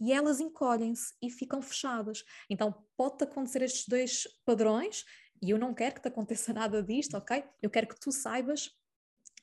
[0.02, 2.24] e elas encolhem-se e ficam fechadas.
[2.50, 5.06] Então, pode acontecer estes dois padrões
[5.42, 7.44] e eu não quero que te aconteça nada disto, ok?
[7.62, 8.70] Eu quero que tu saibas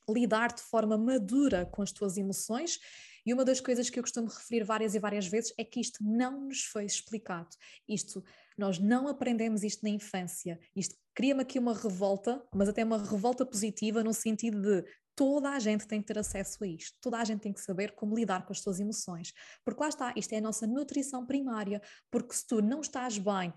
[0.09, 2.79] lidar de forma madura com as tuas emoções.
[3.27, 6.03] E uma das coisas que eu costumo referir várias e várias vezes é que isto
[6.03, 7.55] não nos foi explicado.
[7.87, 8.25] Isto,
[8.57, 10.59] nós não aprendemos isto na infância.
[10.75, 15.59] Isto cria-me aqui uma revolta, mas até uma revolta positiva no sentido de toda a
[15.59, 18.47] gente tem que ter acesso a isto, toda a gente tem que saber como lidar
[18.47, 19.35] com as suas emoções.
[19.65, 23.53] Porque lá está, isto é a nossa nutrição primária, porque se tu não estás bem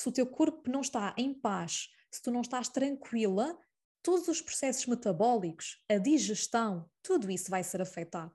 [0.00, 3.58] se o teu corpo não está em paz, se tu não estás tranquila,
[4.02, 8.34] todos os processos metabólicos, a digestão, tudo isso vai ser afetado.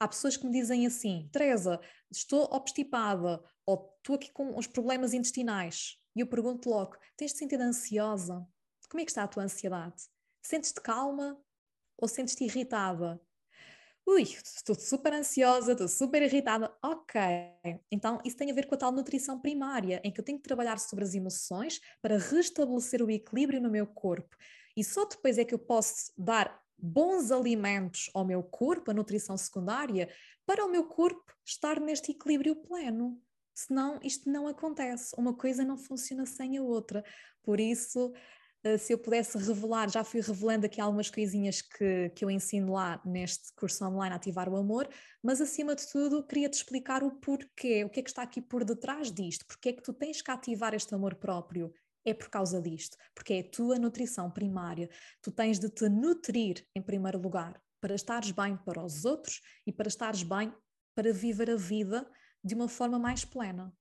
[0.00, 1.78] Há pessoas que me dizem assim: Teresa,
[2.10, 5.98] estou obstipada ou estou aqui com os problemas intestinais.
[6.16, 8.46] E eu pergunto logo: tens-te sentido ansiosa?
[8.88, 10.02] Como é que está a tua ansiedade?
[10.40, 11.38] Sentes-te calma
[11.98, 13.20] ou sentes-te irritada?
[14.10, 16.74] Ui, estou super ansiosa, estou super irritada.
[16.82, 17.20] Ok,
[17.92, 20.44] então isso tem a ver com a tal nutrição primária, em que eu tenho que
[20.44, 24.34] trabalhar sobre as emoções para restabelecer o equilíbrio no meu corpo.
[24.74, 29.36] E só depois é que eu posso dar bons alimentos ao meu corpo, a nutrição
[29.36, 30.08] secundária,
[30.46, 33.20] para o meu corpo estar neste equilíbrio pleno.
[33.54, 35.14] Senão isto não acontece.
[35.18, 37.04] Uma coisa não funciona sem a outra.
[37.42, 38.14] Por isso,
[38.78, 43.00] se eu pudesse revelar, já fui revelando aqui algumas coisinhas que, que eu ensino lá
[43.04, 44.88] neste curso online Ativar o Amor,
[45.22, 48.64] mas acima de tudo queria-te explicar o porquê, o que é que está aqui por
[48.64, 51.72] detrás disto, porque é que tu tens que ativar este amor próprio.
[52.04, 54.88] É por causa disto, porque é a tua nutrição primária.
[55.20, 59.72] Tu tens de te nutrir em primeiro lugar para estares bem para os outros e
[59.72, 60.52] para estares bem
[60.94, 62.08] para viver a vida
[62.42, 63.72] de uma forma mais plena.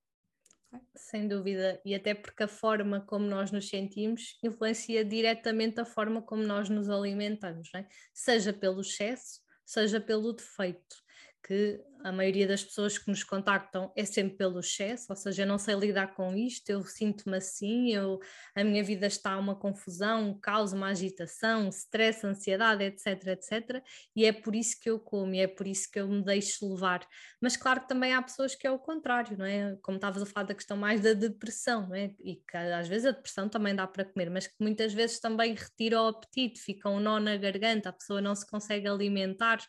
[0.96, 6.22] Sem dúvida, e até porque a forma como nós nos sentimos influencia diretamente a forma
[6.22, 7.88] como nós nos alimentamos, é?
[8.14, 11.07] seja pelo excesso, seja pelo defeito
[11.44, 15.48] que a maioria das pessoas que nos contactam é sempre pelo excesso, ou seja, eu
[15.48, 18.20] não sei lidar com isto, eu sinto-me assim, eu,
[18.56, 23.84] a minha vida está uma confusão, um caos, uma agitação, um stress, ansiedade, etc, etc,
[24.16, 26.72] e é por isso que eu como, e é por isso que eu me deixo
[26.72, 27.06] levar.
[27.42, 29.76] Mas claro que também há pessoas que é o contrário, não é?
[29.82, 32.14] Como estavas a falar da questão mais da depressão, não é?
[32.20, 35.54] E que às vezes a depressão também dá para comer, mas que muitas vezes também
[35.54, 39.60] retira o apetite, fica um nó na garganta, a pessoa não se consegue alimentar,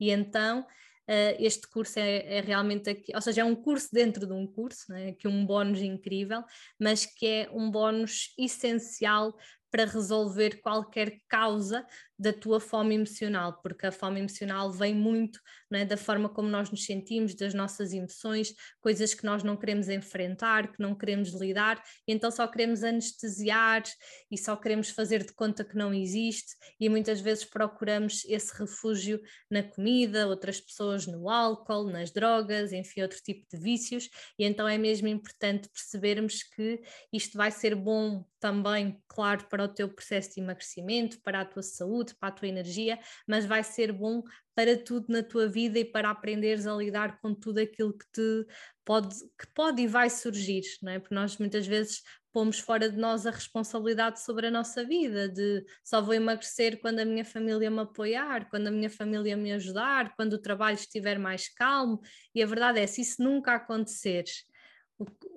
[0.00, 0.64] e então
[1.08, 4.46] uh, este curso é, é, realmente aqui, ou seja, é um curso dentro de um
[4.46, 6.44] curso, né, que um bónus incrível,
[6.78, 9.34] mas que é um bónus essencial
[9.70, 11.84] para resolver qualquer causa
[12.18, 15.40] da tua fome emocional, porque a fome emocional vem muito
[15.72, 19.88] é, da forma como nós nos sentimos, das nossas emoções, coisas que nós não queremos
[19.88, 23.82] enfrentar, que não queremos lidar, então só queremos anestesiar
[24.30, 29.20] e só queremos fazer de conta que não existe, e muitas vezes procuramos esse refúgio
[29.50, 34.08] na comida, outras pessoas no álcool, nas drogas, enfim, outro tipo de vícios,
[34.38, 36.80] e então é mesmo importante percebermos que
[37.12, 41.62] isto vai ser bom também, claro, para o teu processo de emagrecimento, para a tua
[41.62, 44.22] saúde, para a tua energia, mas vai ser bom
[44.54, 48.46] para tudo na tua vida e para aprenderes a lidar com tudo aquilo que te
[48.84, 50.98] pode, que pode e vai surgir, não é?
[50.98, 52.02] Porque nós muitas vezes
[52.32, 57.00] pomos fora de nós a responsabilidade sobre a nossa vida, de só vou emagrecer quando
[57.00, 61.18] a minha família me apoiar, quando a minha família me ajudar, quando o trabalho estiver
[61.18, 62.00] mais calmo,
[62.34, 64.24] e a verdade é, se isso nunca acontecer,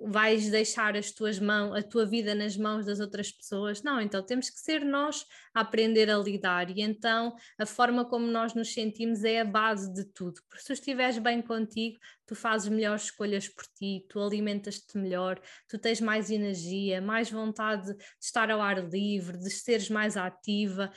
[0.04, 3.82] vais deixar as tuas mãos, a tua vida nas mãos das outras pessoas.
[3.82, 6.68] Não, então temos que ser nós a aprender a lidar.
[6.70, 10.40] E então a forma como nós nos sentimos é a base de tudo.
[10.48, 15.78] Porque se estiveres bem contigo, tu fazes melhores escolhas por ti, tu alimentas-te melhor, tu
[15.78, 20.90] tens mais energia, mais vontade de estar ao ar livre, de seres mais ativa,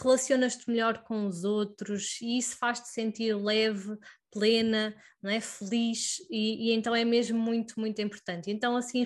[0.00, 3.96] relacionas-te melhor com os outros e isso faz-te sentir leve,
[4.32, 5.40] plena, não é?
[5.40, 8.50] feliz, e, e, então é mesmo muito, muito importante.
[8.50, 9.04] Então, assim,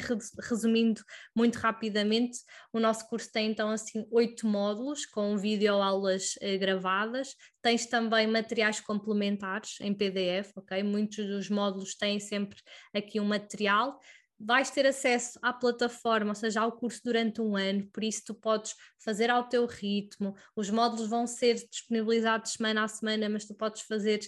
[0.48, 1.02] resumindo
[1.34, 2.38] muito rapidamente,
[2.72, 8.80] o nosso curso tem então assim oito módulos com videoaulas eh, gravadas, tens também materiais
[8.80, 10.82] complementares em PDF, ok?
[10.84, 12.58] Muitos dos módulos têm sempre
[12.94, 13.98] aqui um material,
[14.38, 18.34] vais ter acesso à plataforma, ou seja, ao curso durante um ano, por isso tu
[18.34, 23.54] podes fazer ao teu ritmo, os módulos vão ser disponibilizados semana a semana, mas tu
[23.54, 24.20] podes fazer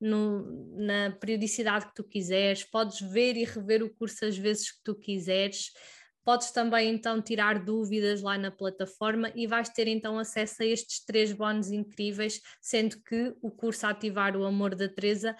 [0.00, 4.82] no, na periodicidade que tu quiseres, podes ver e rever o curso às vezes que
[4.84, 5.70] tu quiseres.
[6.24, 11.04] Podes também então tirar dúvidas lá na plataforma e vais ter então acesso a estes
[11.04, 15.36] três bónus incríveis, sendo que o curso Ativar o Amor da Teresa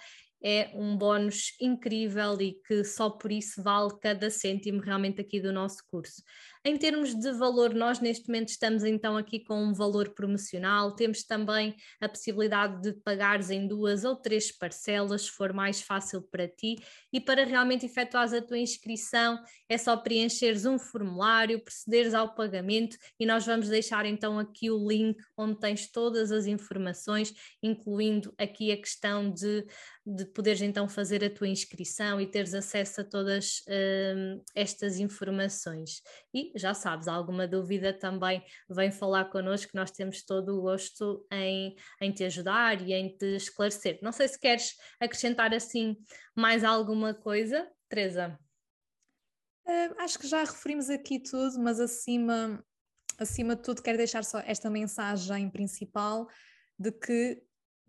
[0.48, 5.52] é um bónus incrível e que só por isso vale cada cêntimo realmente aqui do
[5.52, 6.22] nosso curso.
[6.68, 11.22] Em termos de valor, nós neste momento estamos então aqui com um valor promocional, temos
[11.22, 16.48] também a possibilidade de pagares em duas ou três parcelas, se for mais fácil para
[16.48, 16.74] ti,
[17.12, 19.38] e para realmente efetuares a tua inscrição
[19.68, 24.88] é só preencheres um formulário, procederes ao pagamento e nós vamos deixar então aqui o
[24.88, 29.64] link onde tens todas as informações, incluindo aqui a questão de,
[30.04, 36.02] de poderes então fazer a tua inscrição e teres acesso a todas hum, estas informações.
[36.34, 41.76] E já sabes, alguma dúvida também vem falar connosco, nós temos todo o gosto em,
[42.00, 43.98] em te ajudar e em te esclarecer.
[44.02, 45.96] Não sei se queres acrescentar assim
[46.34, 48.38] mais alguma coisa, Teresa.
[49.66, 52.64] Uh, acho que já referimos aqui tudo, mas acima,
[53.18, 56.28] acima de tudo quero deixar só esta mensagem principal
[56.78, 57.42] de que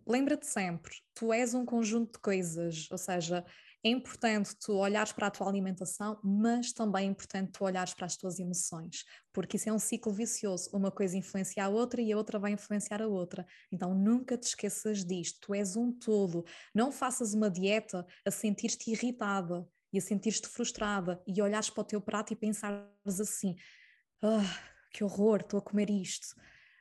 [0.08, 3.46] lembra-te sempre, tu és um conjunto de coisas, ou seja,
[3.84, 8.06] é importante tu olhares para a tua alimentação, mas também é importante tu olhares para
[8.06, 10.70] as tuas emoções, porque isso é um ciclo vicioso.
[10.74, 13.46] Uma coisa influencia a outra e a outra vai influenciar a outra.
[13.72, 16.44] Então nunca te esqueças disto, tu és um todo.
[16.74, 21.86] Não faças uma dieta a sentir-te irritada e a sentir-te frustrada e olhares para o
[21.86, 23.56] teu prato e pensares assim:
[24.22, 24.42] oh,
[24.92, 26.36] que horror, estou a comer isto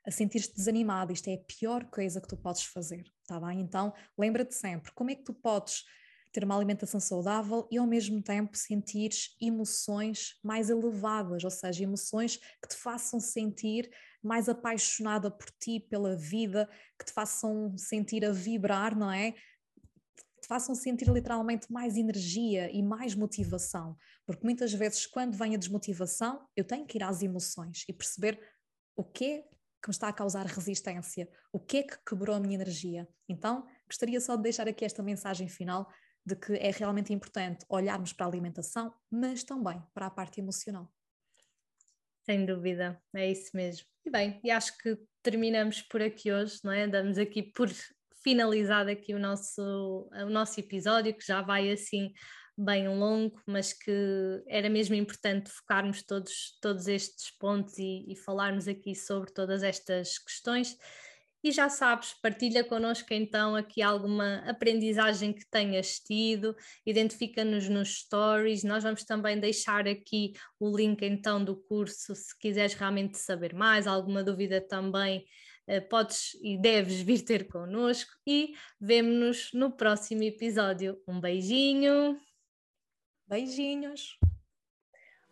[0.07, 3.61] a sentir-te desanimado, isto é a pior coisa que tu podes fazer, tá bem?
[3.61, 5.83] Então, lembra-te sempre, como é que tu podes
[6.37, 9.11] ter uma alimentação saudável e ao mesmo tempo sentir
[9.41, 13.91] emoções mais elevadas, ou seja, emoções que te façam sentir
[14.23, 16.69] mais apaixonada por ti, pela vida,
[16.99, 19.33] que te façam sentir a vibrar, não é?
[19.33, 25.59] Te façam sentir literalmente mais energia e mais motivação, porque muitas vezes quando vem a
[25.59, 28.39] desmotivação, eu tenho que ir às emoções e perceber
[28.95, 29.39] o que é
[29.83, 33.09] que me está a causar resistência, o que é que quebrou a minha energia.
[33.27, 35.91] Então, gostaria só de deixar aqui esta mensagem final
[36.27, 40.93] de que é realmente importante olharmos para a alimentação, mas também para a parte emocional.
[42.25, 43.87] Sem dúvida, é isso mesmo.
[44.05, 46.89] E bem, e acho que terminamos por aqui hoje, não é?
[46.89, 47.71] Damos aqui por
[48.25, 52.13] finalizado aqui o nosso, o nosso episódio, que já vai assim
[52.59, 58.67] bem longo, mas que era mesmo importante focarmos todos, todos estes pontos e, e falarmos
[58.67, 60.77] aqui sobre todas estas questões.
[61.47, 68.65] E já sabes, partilha connosco então aqui alguma aprendizagem que tenhas tido, identifica-nos nos stories.
[68.65, 73.87] Nós vamos também deixar aqui o link então do curso, se quiseres realmente saber mais,
[73.87, 75.25] alguma dúvida também.
[75.69, 81.01] Eh, podes e deves vir ter connosco e vemo-nos no próximo episódio.
[81.07, 82.19] Um beijinho.
[83.29, 84.19] Beijinhos.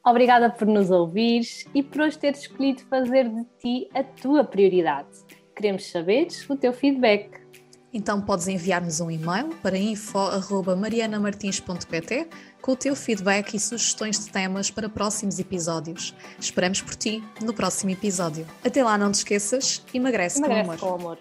[0.06, 5.43] Obrigada por nos ouvires e por hoje teres escolhido fazer de ti a tua prioridade.
[5.55, 7.44] Queremos saber o teu feedback.
[7.92, 12.26] Então podes enviar-nos um e-mail para info.marianamartins.pt
[12.61, 16.12] com o teu feedback e sugestões de temas para próximos episódios.
[16.40, 18.44] Esperamos por ti no próximo episódio.
[18.64, 20.80] Até lá, não te esqueças, emagrece, emagrece com amor.
[20.80, 21.18] Com amor.